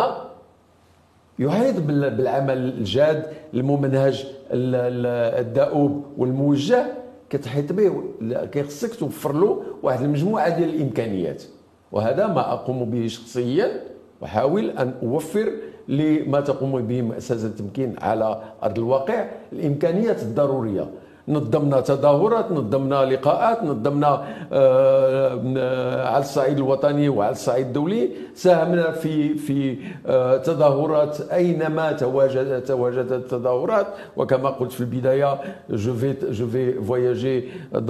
يحيط 1.39 1.79
بالعمل 1.79 2.57
الجاد 2.57 3.25
الممنهج 3.53 4.25
الدؤوب 4.51 6.03
والموجه. 6.17 6.85
كتحيط 7.29 7.73
به 7.73 8.03
كيخصك 8.51 8.95
توفر 8.95 9.33
له 9.33 9.63
واحد 9.83 10.03
المجموعة 10.03 10.57
ديال 10.57 10.75
الإمكانيات. 10.75 11.43
وهذا 11.91 12.27
ما 12.27 12.53
أقوم 12.53 12.85
به 12.85 13.07
شخصيا. 13.07 13.81
واحاول 14.21 14.69
أن 14.69 14.93
أوفر 15.03 15.51
لما 15.87 16.39
تقوم 16.39 16.87
به 16.87 17.01
مؤسسه 17.01 17.47
التمكين 17.47 17.95
على 18.01 18.41
أرض 18.63 18.79
الواقع. 18.79 19.25
الإمكانيات 19.53 20.23
الضرورية. 20.23 20.89
نظمنا 21.28 21.80
تظاهرات 21.80 22.52
نظمنا 22.52 23.04
لقاءات 23.04 23.64
نظمنا 23.64 24.24
آه، 24.52 26.06
على 26.08 26.22
الصعيد 26.22 26.56
الوطني 26.56 27.08
وعلى 27.08 27.32
الصعيد 27.32 27.66
الدولي 27.66 28.08
ساهمنا 28.34 28.90
في 28.90 29.34
في 29.34 29.76
آه، 30.06 30.36
تظاهرات 30.36 31.20
اينما 31.20 31.92
تواجد 31.92 32.64
تواجدت 32.64 33.12
التظاهرات 33.12 33.86
وكما 34.16 34.48
قلت 34.50 34.72
في 34.72 34.80
البدايه 34.80 35.38
je 35.70 35.90
vais 35.90 36.16
je 36.30 36.44
vais 36.44 36.70
voyager 36.90 37.36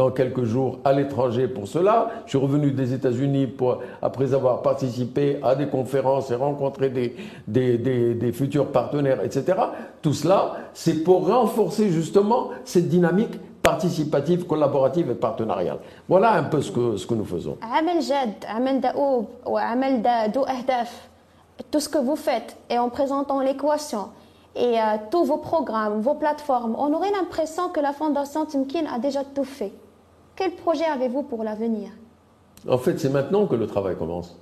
dans 0.01 0.11
quelques 0.11 0.45
jours 0.45 0.79
à 0.85 0.93
l'étranger 0.93 1.49
pour 1.49 1.67
cela 1.69 1.97
je 2.27 2.31
suis 2.31 2.39
revenu 2.39 2.73
des 2.73 2.93
États-Unis 2.93 3.47
pour 3.47 3.83
après 4.03 4.35
avoir 4.35 4.63
participé 4.63 5.39
à 5.43 5.55
des 5.55 5.67
conférences 5.67 6.31
et 6.31 6.35
rencontré 6.35 6.91
des 6.91 7.17
des, 7.49 7.79
des, 7.79 8.15
des 8.15 8.33
futurs 8.33 8.69
partenaires 8.79 9.21
etc 9.25 9.39
tout 10.03 10.13
cela 10.13 10.41
c'est 10.75 10.99
pour 11.05 11.19
renforcer 11.29 11.91
justement 11.91 12.51
cette 12.65 12.89
dynamique 12.89 13.24
participative, 13.66 14.46
collaborative 14.46 15.10
et 15.10 15.16
partenariale. 15.16 15.80
Voilà 16.08 16.34
un 16.34 16.44
peu 16.44 16.62
ce 16.62 16.72
que, 16.72 16.98
ce 16.98 17.06
que 17.08 17.16
nous 17.16 17.26
faisons. 17.26 17.58
Tout 21.72 21.80
ce 21.80 21.90
que 21.90 21.98
vous 21.98 22.16
faites 22.16 22.58
et 22.70 22.78
en 22.78 22.90
présentant 22.90 23.40
l'équation 23.40 24.10
et 24.56 24.80
euh, 24.80 24.98
tous 25.12 25.26
vos 25.26 25.38
programmes, 25.38 26.00
vos 26.00 26.16
plateformes, 26.16 26.76
on 26.78 26.94
aurait 26.94 27.12
l'impression 27.12 27.70
que 27.70 27.80
la 27.80 27.92
Fondation 27.92 28.46
Timkin 28.46 28.86
a 28.94 29.00
déjà 29.00 29.24
tout 29.24 29.44
fait. 29.44 29.74
Quel 30.36 30.52
projet 30.52 30.86
avez-vous 30.86 31.24
pour 31.24 31.44
l'avenir? 31.44 31.90
En 32.70 32.78
fait, 32.78 32.98
c'est 33.00 33.10
maintenant 33.10 33.48
que 33.48 33.56
le 33.56 33.68
travail 33.68 33.96
commence. 33.98 34.38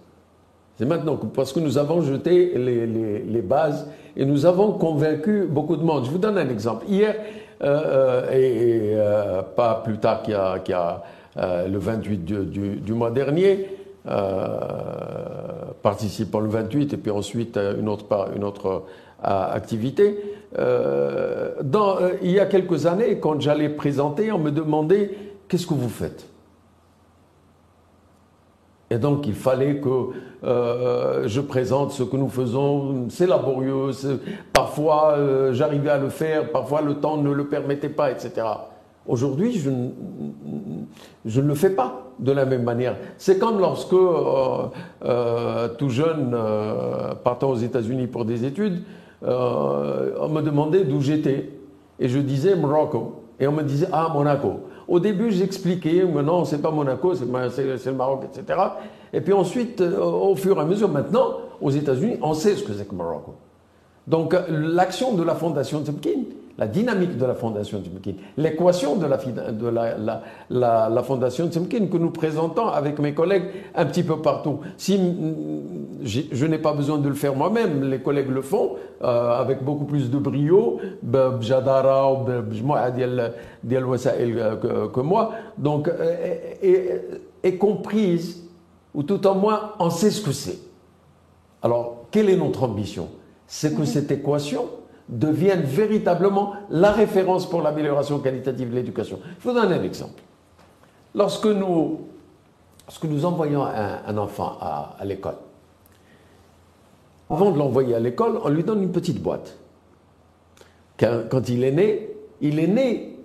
C'est 0.77 0.86
maintenant, 0.86 1.17
parce 1.17 1.53
que 1.53 1.59
nous 1.59 1.77
avons 1.77 2.01
jeté 2.01 2.57
les, 2.57 2.88
les, 2.88 3.19
les, 3.19 3.41
bases 3.43 3.88
et 4.17 4.25
nous 4.25 4.45
avons 4.47 4.71
convaincu 4.73 5.45
beaucoup 5.47 5.77
de 5.77 5.83
monde. 5.83 6.05
Je 6.05 6.09
vous 6.12 6.17
donne 6.17 6.38
un 6.38 6.49
exemple. 6.49 6.86
Hier, 6.88 7.15
euh, 7.61 8.31
et, 8.31 8.93
euh, 8.95 9.41
pas 9.41 9.81
plus 9.83 9.97
tard 9.97 10.23
qu'il 10.23 10.33
y 10.33 10.73
a, 10.73 11.03
euh, 11.37 11.67
le 11.67 11.77
28 11.77 12.25
du, 12.25 12.93
mois 12.93 13.11
dernier, 13.11 13.69
participant 15.81 16.39
le 16.41 16.49
28 16.49 16.93
et 16.93 16.97
puis 16.97 17.11
ensuite 17.11 17.57
une 17.57 17.87
autre, 17.87 18.83
activité. 19.23 20.17
Il 20.57 22.31
y 22.31 22.39
a 22.39 22.45
quelques 22.45 22.85
années, 22.85 23.19
quand 23.19 23.39
j'allais 23.39 23.69
présenter, 23.69 24.31
on 24.31 24.39
me 24.39 24.51
demandait 24.51 25.11
qu'est-ce 25.47 25.65
que 25.65 25.73
vous 25.73 25.89
faites? 25.89 26.33
Et 28.93 28.99
donc 28.99 29.25
il 29.25 29.34
fallait 29.34 29.77
que 29.77 29.89
euh, 30.43 31.23
je 31.25 31.41
présente 31.41 31.91
ce 31.91 32.03
que 32.03 32.15
nous 32.15 32.29
faisons. 32.29 33.08
C'est 33.10 33.25
laborieux, 33.25 33.89
parfois 34.53 35.13
euh, 35.17 35.51
j'arrivais 35.51 35.89
à 35.89 35.97
le 35.97 36.10
faire, 36.10 36.51
parfois 36.51 36.82
le 36.82 36.95
temps 36.95 37.17
ne 37.17 37.32
le 37.32 37.47
permettait 37.47 37.89
pas, 37.89 38.12
etc. 38.12 38.45
Aujourd'hui, 39.08 39.53
je, 39.53 39.71
ne 39.71 41.41
le 41.41 41.56
fais 41.56 41.71
pas 41.71 42.03
de 42.19 42.32
la 42.32 42.45
même 42.45 42.63
manière. 42.63 42.97
C'est 43.17 43.39
comme 43.39 43.60
lorsque, 43.60 43.93
euh, 43.93 45.69
tout 45.79 45.89
jeune, 45.89 46.38
partant 47.23 47.49
aux 47.49 47.58
États-Unis 47.58 48.06
pour 48.06 48.25
des 48.25 48.45
études, 48.45 48.84
on 49.23 50.29
me 50.29 50.41
demandait 50.41 50.84
d'où 50.84 51.01
j'étais. 51.01 51.49
Et 51.99 52.08
je 52.08 52.19
disais 52.19 52.56
Morocco. 52.56 53.23
Et 53.39 53.47
on 53.47 53.51
me 53.51 53.63
disait, 53.63 53.88
ah, 53.91 54.10
Monaco. 54.13 54.62
Au 54.88 55.00
début, 55.00 55.32
j'expliquais, 55.32 56.04
non, 56.04 56.46
c'est 56.46 56.62
pas 56.62 56.72
Monaco, 56.72 57.13
c'est 57.15 57.26
le 57.26 57.91
Maroc, 57.93 58.24
etc. 58.26 58.60
Et 59.12 59.22
puis 59.22 59.34
ensuite, 59.34 59.82
euh, 59.82 60.00
au 60.00 60.36
fur 60.36 60.58
et 60.58 60.62
à 60.62 60.65
mesure, 60.65 60.89
maintenant, 60.89 61.38
aux 61.62 61.72
États-Unis, 61.72 62.17
on 62.22 62.34
sait 62.34 62.56
ce 62.56 62.63
que 62.63 62.74
c'est 62.74 62.88
que 62.88 62.96
Monaco. 62.96 63.36
Donc, 64.08 64.36
l'action 64.50 65.13
de 65.13 65.24
la 65.24 65.36
Fondation 65.36 65.82
Temkin, 65.82 66.24
la 66.57 66.67
dynamique 66.67 67.17
de 67.17 67.25
la 67.25 67.33
Fondation 67.33 67.81
Tzimkin, 67.81 68.13
l'équation 68.37 68.95
de, 68.95 69.07
la, 69.07 69.17
de 69.17 69.67
la, 69.67 69.97
la, 70.49 70.89
la, 70.89 71.03
Fondation 71.03 71.49
Tzimkin 71.49 71.87
que 71.87 71.97
nous 71.97 72.11
présentons 72.11 72.67
avec 72.67 72.99
mes 72.99 73.13
collègues 73.13 73.45
un 73.73 73.85
petit 73.85 74.03
peu 74.03 74.21
partout. 74.21 74.59
Si 74.77 74.99
je 76.03 76.45
n'ai 76.45 76.59
pas 76.59 76.73
besoin 76.73 76.99
de 76.99 77.09
le 77.09 77.15
faire 77.15 77.35
moi-même, 77.35 77.89
les 77.89 77.99
collègues 77.99 78.29
le 78.29 78.41
font 78.41 78.75
euh, 79.01 79.31
avec 79.39 79.63
beaucoup 79.63 79.85
plus 79.85 80.11
de 80.11 80.17
brio, 80.19 80.79
ou 81.01 81.17
que, 84.61 84.87
que 84.87 84.99
moi, 85.01 85.31
donc, 85.57 85.89
et, 86.61 87.01
et 87.43 87.57
comprise, 87.57 88.43
ou 88.93 89.01
tout 89.03 89.25
au 89.25 89.33
moins 89.33 89.73
on 89.79 89.89
sait 89.89 90.11
ce 90.11 90.21
que 90.21 90.31
c'est. 90.31 90.59
Alors, 91.63 92.05
quelle 92.11 92.29
est 92.29 92.37
notre 92.37 92.63
ambition? 92.63 93.07
C'est 93.47 93.75
que 93.75 93.85
cette 93.85 94.11
équation, 94.11 94.65
deviennent 95.09 95.62
véritablement 95.62 96.54
la 96.70 96.92
référence 96.92 97.48
pour 97.48 97.62
l'amélioration 97.62 98.18
qualitative 98.18 98.70
de 98.70 98.74
l'éducation. 98.74 99.18
Je 99.38 99.48
vous 99.48 99.54
donne 99.54 99.72
un 99.72 99.83
exemple. 99.83 100.22
Lorsque 101.14 101.46
nous, 101.46 102.00
lorsque 102.87 103.04
nous 103.04 103.24
envoyons 103.24 103.64
un, 103.64 104.16
enfant 104.18 104.59
à, 104.61 105.04
l'école, 105.04 105.37
avant 107.31 107.50
de 107.50 107.59
l'envoyer 107.59 107.94
à 107.94 108.00
l'école, 108.00 108.38
on 108.42 108.48
lui 108.48 108.64
donne 108.64 108.83
une 108.83 108.92
petite 108.92 109.22
boîte. 109.22 109.56
Quand, 111.00 111.23
quand, 111.31 111.48
il 111.48 111.64
est 111.64 111.73
né, 111.73 112.10
il 112.40 112.58
est 112.58 112.66
né 112.66 113.16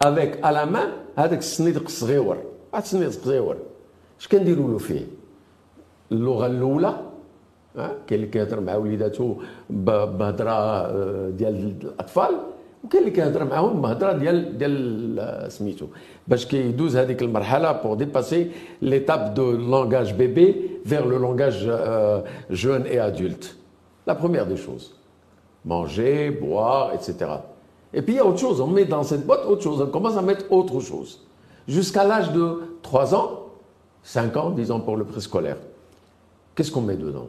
avec 0.00 0.38
à 0.42 0.52
la 0.52 0.66
main 0.66 0.88
هذاك 1.16 1.38
السنيد 1.38 1.76
الصغيور 1.76 2.36
واحد 2.72 2.82
السنيد 2.82 3.08
صغيور 3.10 3.56
اش 4.20 4.28
كنديروا 4.28 4.70
له 4.70 4.78
فيه 4.78 5.06
اللغه 6.12 6.46
الاولى 6.46 7.00
كاين 7.76 7.96
اللي 8.12 8.26
كيهضر 8.26 8.60
مع 8.60 8.76
وليداتو 8.76 9.36
بهضره 9.70 10.90
ديال 11.30 11.74
الاطفال 11.82 12.34
وكاين 12.84 13.02
اللي 13.02 13.14
كيهضر 13.14 13.44
معاهم 13.44 13.82
بهضره 13.82 14.12
ديال 14.12 14.58
ديال 14.58 15.52
سميتو 15.52 15.86
باش 16.28 16.46
كيدوز 16.46 16.96
هذيك 16.96 17.22
المرحله 17.22 17.72
بور 17.72 17.94
ديباسي 17.94 18.50
ليتاب 18.82 19.34
دو 19.34 19.50
لونغاج 19.50 20.12
بيبي 20.12 20.70
فيغ 20.84 21.04
لو 21.06 21.18
لونغاج 21.18 21.56
جون 22.50 22.82
اي 22.82 23.06
ادولت 23.06 23.54
لا 24.06 24.12
بروميير 24.12 24.44
دي 24.44 24.56
شوز 24.56 25.02
manger, 25.64 26.30
boire, 26.30 26.92
etc. 26.94 27.12
Et 27.94 28.02
puis 28.02 28.14
il 28.14 28.16
y 28.16 28.18
a 28.18 28.26
autre 28.26 28.38
chose, 28.38 28.60
on 28.60 28.66
met 28.66 28.84
dans 28.84 29.02
cette 29.02 29.26
boîte 29.26 29.44
autre 29.46 29.62
chose, 29.62 29.80
on 29.80 29.86
commence 29.86 30.16
à 30.16 30.22
mettre 30.22 30.50
autre 30.50 30.80
chose. 30.80 31.20
Jusqu'à 31.68 32.04
l'âge 32.04 32.32
de 32.32 32.62
3 32.82 33.14
ans, 33.14 33.46
5 34.02 34.36
ans, 34.36 34.50
disons 34.50 34.80
pour 34.80 34.96
le 34.96 35.04
préscolaire. 35.04 35.58
Qu'est-ce 36.54 36.72
qu'on 36.72 36.80
met 36.80 36.96
dedans 36.96 37.28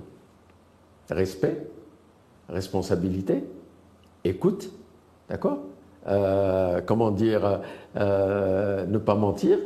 respect, 1.10 1.66
responsabilité, 2.48 3.44
écoute, 4.24 4.70
d'accord 5.28 5.58
euh, 6.08 6.80
Comment 6.86 7.10
dire 7.10 7.60
euh, 7.96 8.86
Ne 8.86 8.98
pas 8.98 9.14
mentir, 9.14 9.58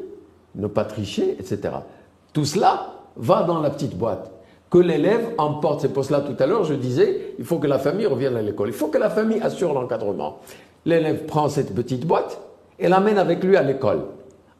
ne 0.54 0.66
pas 0.66 0.84
tricher, 0.84 1.36
etc. 1.38 1.74
Tout 2.32 2.44
cela 2.44 2.94
va 3.16 3.42
dans 3.42 3.60
la 3.60 3.70
petite 3.70 3.96
boîte 3.96 4.30
que 4.72 4.78
l'élève 4.78 5.34
emporte. 5.36 5.82
C'est 5.82 5.92
pour 5.92 6.04
cela 6.04 6.20
tout 6.22 6.36
à 6.42 6.46
l'heure 6.46 6.64
je 6.64 6.74
disais, 6.74 7.34
il 7.38 7.44
faut 7.44 7.58
que 7.58 7.66
la 7.66 7.78
famille 7.78 8.06
revienne 8.06 8.36
à 8.36 8.42
l'école. 8.42 8.68
Il 8.68 8.74
faut 8.74 8.88
que 8.88 8.98
la 8.98 9.10
famille 9.10 9.40
assure 9.40 9.74
l'encadrement. 9.74 10.38
L'élève 10.86 11.26
prend 11.26 11.48
cette 11.48 11.74
petite 11.74 12.06
boîte 12.06 12.40
et 12.78 12.88
l'amène 12.88 13.18
avec 13.18 13.44
lui 13.44 13.56
à 13.56 13.62
l'école. 13.62 14.00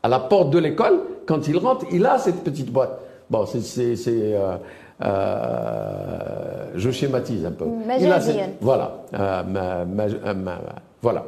À 0.03 0.09
la 0.09 0.21
porte 0.21 0.51
de 0.51 0.59
l'école, 0.59 1.01
quand 1.27 1.49
il 1.49 1.57
rentre, 1.57 1.87
il 1.91 2.05
a 2.05 2.19
cette 2.19 2.45
petite 2.45 2.71
boîte. 2.71 3.01
Bon, 3.31 3.47
c'est. 3.47 3.97
Euh, 4.07 4.57
euh, 5.03 6.71
je 6.75 6.91
schématise 6.91 7.45
un 7.45 7.53
peu. 7.53 7.67
Il 7.99 8.11
a 8.11 8.21
voilà. 8.61 9.05
voilà. 11.01 11.25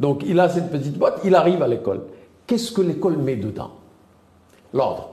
Donc, 0.00 0.22
il 0.26 0.38
a 0.38 0.48
cette 0.48 0.70
petite 0.70 0.96
boîte, 0.96 1.20
il 1.24 1.34
arrive 1.34 1.62
à 1.62 1.68
l'école. 1.68 2.02
Qu'est-ce 2.46 2.72
que 2.72 2.80
l'école 2.80 3.16
met 3.18 3.36
dedans? 3.36 3.72
L'ordre, 4.72 5.10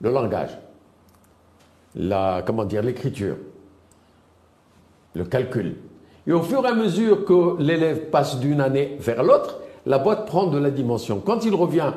le 0.00 0.10
langage, 0.10 0.58
la, 1.94 2.42
comment 2.44 2.64
dire, 2.64 2.82
l'écriture, 2.82 3.36
le 5.14 5.24
calcul. 5.24 5.76
Et 6.26 6.32
au 6.32 6.42
fur 6.42 6.64
et 6.64 6.68
à 6.68 6.74
mesure 6.74 7.24
que 7.24 7.60
l'élève 7.60 8.10
passe 8.10 8.38
d'une 8.38 8.60
année 8.60 8.96
vers 8.98 9.22
l'autre, 9.22 9.60
la 9.86 9.98
boîte 9.98 10.26
prend 10.26 10.46
de 10.46 10.58
la 10.58 10.70
dimension. 10.70 11.20
Quand 11.24 11.44
il 11.44 11.54
revient 11.54 11.92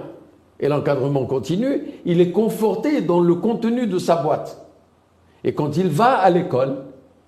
et 0.60 0.68
l'encadrement 0.68 1.26
continue, 1.26 1.84
il 2.06 2.20
est 2.22 2.32
conforté 2.32 3.02
dans 3.02 3.20
le 3.20 3.36
contenu 3.36 3.88
de 3.88 3.98
sa 3.98 4.18
boîte. 4.18 4.66
Et 5.44 5.54
quand 5.54 5.78
il 5.78 5.88
va 5.88 6.18
à 6.18 6.30
l'école, 6.30 6.78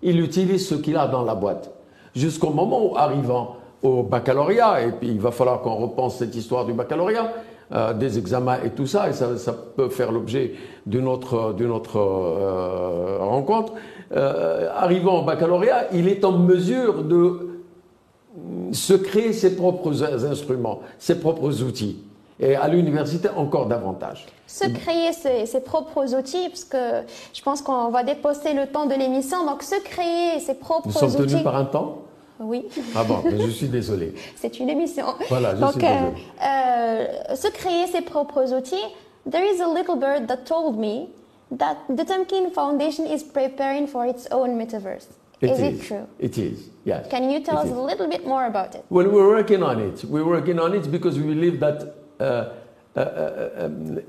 il 0.02 0.20
utilise 0.20 0.68
ce 0.68 0.76
qu'il 0.76 0.98
a 0.98 1.08
dans 1.08 1.24
la 1.24 1.36
boîte. 1.36 1.72
Jusqu'au 2.16 2.50
moment 2.50 2.86
où, 2.86 2.98
arrivant 2.98 3.56
au 3.84 4.04
baccalauréat, 4.04 4.82
et 4.82 4.92
puis 4.92 5.10
il 5.10 5.20
va 5.20 5.32
falloir 5.32 5.62
qu'on 5.62 5.76
repense 5.76 6.18
cette 6.18 6.36
histoire 6.36 6.66
du 6.66 6.74
baccalauréat, 6.74 7.32
euh, 7.74 7.94
des 7.94 8.18
examens 8.18 8.58
et 8.66 8.72
tout 8.72 8.86
ça, 8.86 9.10
et 9.10 9.14
ça, 9.14 9.54
peut 9.76 9.88
faire 9.88 10.12
l'objet 10.12 10.56
d'une 10.86 11.08
autre, 11.08 11.56
autre 11.70 11.98
euh, 11.98 13.18
rencontre. 13.22 13.74
Euh, 14.14 14.68
arrivant 14.76 15.22
au 15.22 15.24
baccalauréat, 15.24 15.88
il 15.94 16.10
est 16.10 16.26
en 16.26 16.34
mesure 16.34 17.04
de 17.04 17.48
se 18.74 18.94
créer 18.94 19.32
ses 19.32 19.56
propres 19.56 20.04
instruments, 20.04 20.82
ses 21.00 21.20
propres 21.20 21.64
outils. 21.64 22.04
Et 22.42 22.56
à 22.56 22.68
l'université, 22.68 23.30
encore 23.30 23.68
davantage. 23.68 24.26
Se 24.48 24.68
créer 24.68 25.14
ses, 25.14 25.60
propres 25.62 26.16
outils, 26.16 26.50
parce 26.50 26.66
que 26.66 27.04
je 27.34 27.42
pense 27.44 27.62
qu'on 27.62 27.90
va 27.90 28.04
déposer 28.04 28.54
le 28.54 28.66
temps 28.66 28.88
de 28.88 28.96
l'émission. 28.96 29.46
Donc, 29.46 29.62
se 29.62 29.80
créer 29.82 30.40
ses 30.40 30.56
propres 30.56 30.90
outils. 30.90 31.06
Nous 31.06 31.12
sommes 31.12 31.26
tenus 31.28 31.44
par 31.44 31.56
un 31.56 31.66
temps 31.66 32.00
oui. 32.44 32.68
Ah 32.96 33.04
bon, 33.04 33.22
je 33.30 33.52
suis 33.52 33.68
désolée. 33.68 34.14
C'est 34.36 34.60
une 34.60 34.70
émission. 34.70 35.06
Voilà, 35.30 35.56
je 35.56 35.62
Donc, 35.62 35.74
suis 35.74 35.82
désolée. 35.82 36.24
Euh, 36.44 37.36
se 37.36 37.48
créer 37.50 37.86
ses 37.86 38.02
propres 38.02 38.52
outils. 38.54 38.84
There 39.30 39.46
is 39.46 39.62
a 39.62 39.68
little 39.68 39.96
bird 39.96 40.28
that 40.28 40.46
told 40.46 40.80
me 40.80 41.10
that 41.56 41.78
the 41.88 42.04
Tamkin 42.04 42.50
Foundation 42.52 43.06
is 43.06 43.24
preparing 43.24 43.86
for 43.86 44.08
its 44.08 44.28
own 44.32 44.58
metaverse. 44.58 45.08
It 45.42 45.52
is, 45.52 45.60
is, 45.60 45.62
it 45.62 45.84
true? 45.84 46.08
It 46.20 46.38
is, 46.38 46.70
yes. 46.84 47.08
Can 47.10 47.30
you 47.30 47.42
tell 47.42 47.58
us 47.58 47.66
is. 47.66 47.72
a 47.72 47.82
little 47.82 48.08
bit 48.08 48.26
more 48.26 48.46
about 48.46 48.76
it? 48.76 48.86
Well, 48.90 49.08
we're 49.08 49.30
working 49.30 49.62
on 49.62 49.80
it. 49.80 50.04
We're 50.06 50.26
working 50.26 50.60
on 50.60 50.74
it 50.74 50.92
because 50.92 51.20
we 51.20 51.34
believe 51.34 51.60
that 51.60 52.01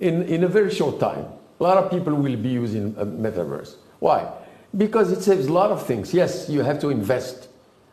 in, 0.00 0.22
in 0.22 0.44
a 0.44 0.48
very 0.48 0.74
short 0.74 0.98
time, 1.00 1.26
a 1.60 1.62
lot 1.62 1.76
of 1.76 1.90
people 1.90 2.14
will 2.14 2.36
be 2.36 2.48
using 2.48 2.92
metaverse. 2.94 3.76
Why? 4.00 4.30
Because 4.76 5.12
it 5.12 5.22
saves 5.22 5.46
a 5.46 5.52
lot 5.52 5.70
of 5.70 5.86
things. 5.86 6.12
Yes, 6.12 6.48
you 6.48 6.62
have 6.62 6.78
to 6.80 6.88
invest 6.90 7.48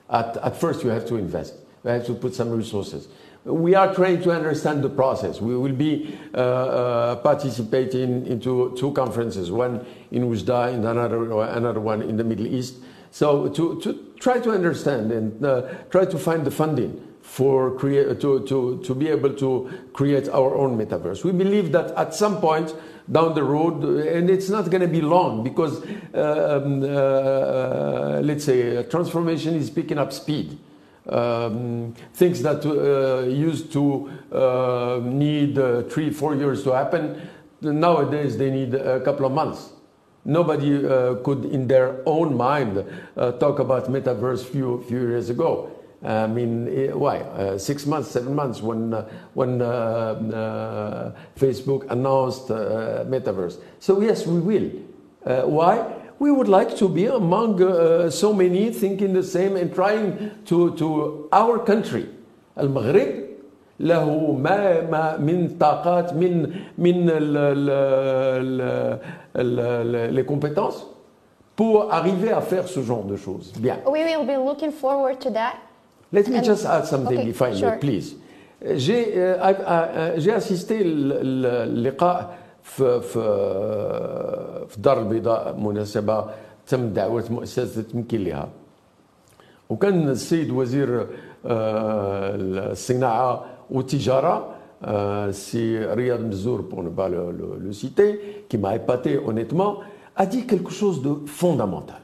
at, 0.10 0.38
at 0.38 0.58
first, 0.58 0.84
you 0.84 0.90
have 0.90 1.06
to 1.08 1.16
invest. 1.16 1.54
You 1.84 1.92
have 1.92 2.06
to 2.08 2.14
put 2.14 2.34
some 2.34 2.50
resources. 2.50 3.08
We 3.46 3.74
are 3.76 3.94
trying 3.94 4.22
to 4.24 4.32
understand 4.32 4.84
the 4.84 4.90
process. 4.90 5.40
We 5.40 5.56
will 5.56 5.74
be 5.74 6.18
uh, 6.34 6.38
uh, 6.38 7.16
participating 7.18 8.26
into 8.28 8.76
two 8.78 8.92
conferences, 8.92 9.50
one 9.50 9.86
in 10.12 10.24
Ujda 10.30 10.74
and 10.74 10.86
another, 10.86 11.42
another 11.44 11.80
one 11.80 12.02
in 12.02 12.18
the 12.18 12.24
Middle 12.24 12.48
East. 12.48 12.76
So 13.12 13.48
to, 13.50 13.80
to 13.82 14.14
try 14.20 14.40
to 14.40 14.52
understand 14.52 15.12
and 15.12 15.46
uh, 15.46 15.62
try 15.90 16.06
to 16.06 16.18
find 16.18 16.46
the 16.46 16.52
funding 16.52 17.08
for 17.30 17.78
create, 17.78 18.20
to, 18.20 18.44
to, 18.48 18.82
to 18.84 18.96
be 18.96 19.08
able 19.08 19.32
to 19.32 19.70
create 19.94 20.28
our 20.30 20.56
own 20.56 20.78
metaverse. 20.78 21.24
We 21.24 21.32
believe 21.32 21.72
that 21.72 21.92
at 21.96 22.16
some 22.16 22.42
point 22.42 22.74
down 23.10 23.36
the 23.36 23.44
road, 23.44 23.84
and 23.84 24.30
it's 24.30 24.50
not 24.50 24.70
going 24.72 24.82
to 24.82 24.88
be 24.88 25.02
long 25.02 25.44
because, 25.44 25.86
uh, 26.14 26.62
um, 26.64 26.84
uh, 26.84 28.20
let's 28.22 28.46
say, 28.46 28.84
transformation 28.84 29.56
is 29.56 29.70
picking 29.70 30.00
up 30.00 30.12
speed. 30.12 30.58
Um, 31.08 31.94
things 32.14 32.42
that 32.42 32.66
uh, 32.66 33.28
used 33.28 33.72
to 33.74 34.12
uh, 34.32 35.00
need 35.04 35.58
uh, 35.58 35.84
three, 35.84 36.10
four 36.10 36.36
years 36.36 36.64
to 36.64 36.72
happen, 36.72 37.22
nowadays 37.62 38.38
they 38.38 38.50
need 38.50 38.74
a 38.74 39.00
couple 39.02 39.26
of 39.28 39.32
months. 39.32 39.70
Nobody 40.26 40.86
uh, 40.86 41.16
could, 41.24 41.46
in 41.46 41.68
their 41.68 42.02
own 42.06 42.36
mind, 42.36 42.84
talk 43.16 43.60
about 43.60 43.86
metaverse 43.86 44.44
few 44.46 44.84
few 44.88 45.00
years 45.00 45.30
ago. 45.30 45.79
I 46.05 46.27
mean, 46.27 46.69
eh, 46.69 46.93
why? 46.93 47.19
Uh, 47.21 47.57
six 47.57 47.87
months, 47.87 48.11
seven 48.11 48.35
months 48.35 48.61
when, 48.61 48.93
uh, 48.93 49.09
when 49.33 49.63
uh, 49.63 49.65
uh 49.65 51.13
Facebook 51.35 51.91
announced 51.91 52.51
uh, 52.51 53.05
metaverse. 53.09 53.59
So 53.81 54.01
yes, 54.03 54.27
we 54.27 54.41
will. 54.41 54.71
Uh, 55.25 55.43
why? 55.49 56.01
We 56.19 56.31
would 56.31 56.49
like 56.49 56.77
to 56.77 56.89
be 56.89 57.07
among 57.07 57.59
so 58.11 58.33
many 58.33 58.71
thinking 58.71 59.15
the 59.15 59.23
same 59.23 59.57
and 59.57 59.75
trying 59.75 60.31
to, 60.47 60.77
to 60.77 61.29
our 61.33 61.59
country. 61.59 62.09
المغرب 62.59 63.25
له 63.81 64.33
ما, 64.39 64.81
ما 64.91 65.17
من 65.17 65.59
طاقات 65.59 66.15
من 66.15 66.55
من 66.79 67.11
ال 67.11 67.37
ال 67.37 68.61
ال 69.37 70.15
les 70.15 70.25
compétences 70.25 70.87
pour 71.57 71.93
arriver 71.93 72.31
à 72.31 72.41
faire 72.41 72.69
ce 72.69 72.81
genre 72.81 73.05
de 73.05 73.17
choses. 73.17 73.53
Bien. 73.59 73.79
We 73.87 74.05
will 74.05 74.25
be 74.25 74.37
looking 74.37 74.71
forward 74.71 75.21
to 75.21 75.31
that. 75.31 75.57
Let 76.13 76.29
me 76.29 76.41
just 76.41 76.65
add 76.65 76.87
something, 76.87 77.19
okay, 77.19 77.31
if 77.31 77.43
I 77.43 77.51
may, 77.61 77.79
please. 77.79 78.15
J'ai 78.77 79.05
j'ai 80.17 80.33
assisté 80.33 80.81
اللقاء 80.81 82.39
في 82.63 83.01
في 83.01 83.21
في 84.69 84.77
الدار 84.77 84.99
البيضاء 85.01 85.57
مناسبة 85.61 86.25
تم 86.67 86.89
دعوة 86.89 87.25
مؤسسة 87.31 87.83
تمكين 87.83 88.25
لها 88.25 88.49
وكان 89.71 90.09
السيد 90.09 90.51
وزير 90.51 91.07
الصناعة 91.45 93.45
والتجارة 93.71 94.51
c'est 95.33 95.87
Riyad 95.95 96.21
Mzour, 96.21 96.69
pour 96.69 96.83
ne 96.83 96.91
pas 96.91 97.09
le, 97.09 97.33
le, 97.33 97.57
le 97.59 97.73
citer, 97.73 98.45
qui 98.51 98.59
m'a 98.59 98.77
épaté 98.77 99.17
honnêtement, 99.19 99.79
a 100.15 100.27
dit 100.27 100.47
quelque 100.47 100.71
chose 100.71 101.01
de 101.01 101.15
fondamental, 101.27 102.01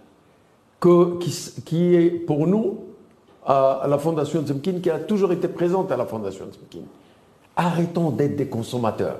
que, 0.80 1.18
qui, 1.18 1.30
qui 1.64 1.94
est 1.94 2.10
pour 2.10 2.46
nous 2.46 2.84
à 3.45 3.85
la 3.87 3.97
Fondation 3.97 4.41
Tzemkin, 4.43 4.79
qui 4.81 4.89
a 4.89 4.99
toujours 4.99 5.31
été 5.31 5.47
présente 5.47 5.91
à 5.91 5.97
la 5.97 6.05
Fondation 6.05 6.45
Tzemkin. 6.45 6.85
Arrêtons 7.55 8.09
d'être 8.09 8.35
des 8.35 8.47
consommateurs. 8.47 9.19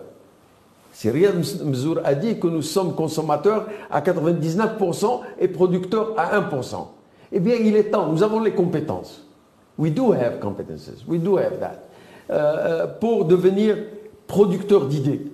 Si 0.91 1.09
Mzour 1.09 1.99
a 2.05 2.15
dit 2.15 2.39
que 2.39 2.47
nous 2.47 2.61
sommes 2.61 2.95
consommateurs 2.95 3.67
à 3.91 4.01
99% 4.01 5.19
et 5.39 5.47
producteurs 5.49 6.13
à 6.17 6.39
1%. 6.39 6.87
Eh 7.33 7.39
bien, 7.39 7.55
il 7.55 7.75
est 7.75 7.91
temps, 7.91 8.07
nous 8.07 8.23
avons 8.23 8.39
les 8.39 8.53
compétences. 8.53 9.21
We 9.77 9.91
do 9.91 10.13
have 10.13 10.39
competences, 10.39 11.03
we 11.05 11.19
do 11.19 11.37
have 11.37 11.59
that. 11.59 11.83
Euh, 12.29 12.33
euh, 12.33 12.87
pour 12.87 13.25
devenir 13.25 13.75
producteurs 14.25 14.85
d'idées, 14.85 15.27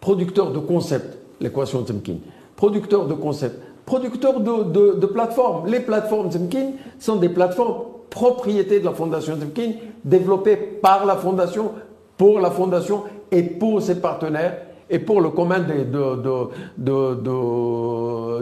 producteurs 0.00 0.52
de 0.52 0.60
concepts, 0.60 1.18
l'équation 1.40 1.84
Tzemkin, 1.84 2.18
producteurs 2.54 3.06
de 3.06 3.14
concepts, 3.14 3.60
producteurs 3.84 4.38
de, 4.38 4.62
de, 4.62 4.92
de 5.00 5.06
plateformes. 5.06 5.66
Les 5.66 5.80
plateformes 5.80 6.30
Tzemkin 6.30 6.72
sont 7.00 7.16
des 7.16 7.28
plateformes 7.28 7.97
propriété 8.10 8.80
de 8.80 8.84
la 8.84 8.92
Fondation 8.92 9.36
Zimkin, 9.36 9.72
développée 10.04 10.56
par 10.56 11.04
la 11.06 11.16
Fondation, 11.16 11.72
pour 12.16 12.40
la 12.40 12.50
Fondation 12.50 13.04
et 13.30 13.42
pour 13.42 13.80
ses 13.82 14.00
partenaires 14.00 14.58
et 14.90 14.98
pour 14.98 15.20
le 15.20 15.30
commun 15.30 15.60
de, 15.60 15.84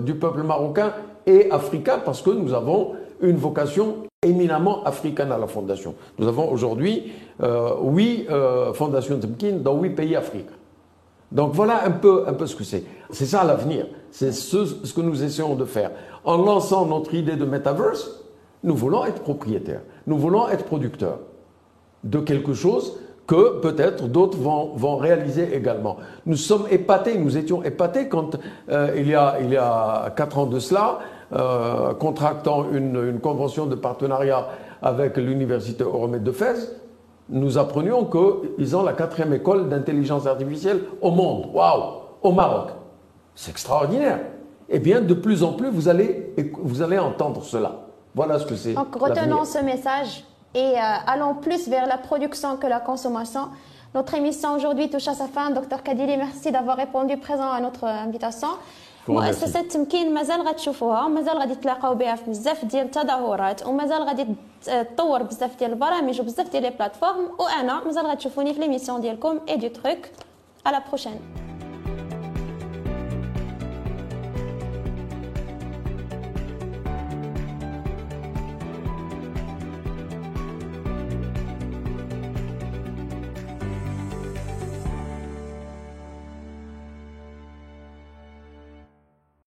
du 0.00 0.14
peuple 0.14 0.42
marocain 0.42 0.92
et 1.26 1.50
africain, 1.50 2.00
parce 2.04 2.22
que 2.22 2.30
nous 2.30 2.52
avons 2.54 2.92
une 3.20 3.36
vocation 3.36 4.04
éminemment 4.22 4.84
africaine 4.84 5.32
à 5.32 5.38
la 5.38 5.46
Fondation. 5.46 5.94
Nous 6.18 6.28
avons 6.28 6.50
aujourd'hui 6.50 7.12
euh, 7.42 7.70
huit 7.82 8.26
euh, 8.30 8.72
fondations 8.72 9.20
Zimkin 9.20 9.56
dans 9.62 9.76
huit 9.80 9.90
pays 9.90 10.16
africains. 10.16 10.52
Donc 11.32 11.52
voilà 11.52 11.84
un 11.84 11.90
peu, 11.90 12.24
un 12.26 12.32
peu 12.34 12.46
ce 12.46 12.54
que 12.54 12.64
c'est. 12.64 12.84
C'est 13.10 13.26
ça 13.26 13.42
l'avenir. 13.44 13.86
C'est 14.10 14.32
ce, 14.32 14.64
ce 14.64 14.92
que 14.94 15.00
nous 15.00 15.22
essayons 15.24 15.56
de 15.56 15.64
faire. 15.64 15.90
En 16.24 16.36
lançant 16.36 16.86
notre 16.86 17.14
idée 17.14 17.36
de 17.36 17.44
metaverse, 17.44 18.22
nous 18.66 18.74
voulons 18.74 19.06
être 19.06 19.22
propriétaires, 19.22 19.80
nous 20.06 20.18
voulons 20.18 20.48
être 20.48 20.64
producteurs 20.64 21.20
de 22.04 22.18
quelque 22.18 22.52
chose 22.52 22.98
que 23.26 23.60
peut-être 23.60 24.06
d'autres 24.08 24.38
vont, 24.38 24.72
vont, 24.76 24.96
réaliser 24.96 25.56
également. 25.56 25.96
Nous 26.26 26.36
sommes 26.36 26.66
épatés, 26.70 27.18
nous 27.18 27.36
étions 27.36 27.62
épatés 27.62 28.08
quand 28.08 28.36
euh, 28.68 28.92
il, 28.96 29.08
y 29.08 29.14
a, 29.14 29.38
il 29.40 29.50
y 29.50 29.56
a 29.56 30.12
quatre 30.16 30.38
ans 30.38 30.46
de 30.46 30.58
cela, 30.58 30.98
euh, 31.32 31.94
contractant 31.94 32.66
une, 32.70 32.96
une, 33.08 33.20
convention 33.20 33.66
de 33.66 33.74
partenariat 33.74 34.46
avec 34.82 35.16
l'Université 35.16 35.82
Euromède 35.82 36.22
de 36.22 36.30
Fès, 36.30 36.72
nous 37.28 37.58
apprenions 37.58 38.04
qu'ils 38.04 38.76
ont 38.76 38.84
la 38.84 38.92
quatrième 38.92 39.32
école 39.32 39.68
d'intelligence 39.68 40.26
artificielle 40.26 40.80
au 41.00 41.10
monde. 41.10 41.46
Waouh 41.52 41.82
Au 42.22 42.30
Maroc. 42.30 42.70
C'est 43.34 43.50
extraordinaire. 43.50 44.20
Eh 44.68 44.78
bien, 44.78 45.00
de 45.00 45.14
plus 45.14 45.42
en 45.42 45.52
plus, 45.52 45.68
vous 45.68 45.88
allez, 45.88 46.32
vous 46.62 46.82
allez 46.82 46.98
entendre 46.98 47.42
cela. 47.42 47.85
Voilà 48.15 48.39
ce 48.39 48.45
que 48.45 48.55
c'est. 48.55 48.73
Donc 48.73 48.95
retenons 48.95 49.45
ce 49.45 49.59
message 49.59 50.23
et 50.53 50.73
euh, 50.77 51.11
allons 51.13 51.35
plus 51.35 51.67
vers 51.67 51.87
la 51.87 51.97
production 51.97 52.57
que 52.57 52.67
la 52.67 52.79
consommation. 52.79 53.43
Notre 53.95 54.13
émission 54.15 54.53
aujourd'hui 54.53 54.89
touche 54.89 55.07
à 55.07 55.13
sa 55.13 55.27
fin. 55.27 55.49
Docteur 55.51 55.83
Kadili, 55.83 56.15
merci 56.17 56.51
d'avoir 56.51 56.77
répondu 56.77 57.17
présent 57.17 57.51
à 57.51 57.59
notre 57.59 57.85
invitation. 57.85 58.49
مؤسسة 59.07 59.61
تمكين 59.61 60.13
مازال 60.13 60.41
غتشوفوها 60.41 61.05
ومازال 61.05 61.37
غادي 61.37 61.55
تلاقاو 61.55 61.95
بها 61.95 62.15
في 62.15 62.29
بزاف 62.29 62.65
ديال 62.65 62.85
التظاهرات 62.85 63.67
ومازال 63.67 64.03
غادي 64.03 64.27
تطور 64.65 65.23
بزاف 65.23 65.55
ديال 65.59 65.71
البرامج 65.71 66.21
وبزاف 66.21 66.49
ديال 66.51 66.63
لي 66.63 66.69
بلاتفورم 66.69 67.29
وانا 67.39 67.83
مازال 67.85 68.05
غتشوفوني 68.05 68.53
في 68.53 68.59
ليميسيون 68.59 69.01
ديالكم 69.01 69.39
اي 69.49 69.57
دو 69.57 69.67
تروك 69.67 69.97
على 70.65 70.81
بروشين 70.87 71.19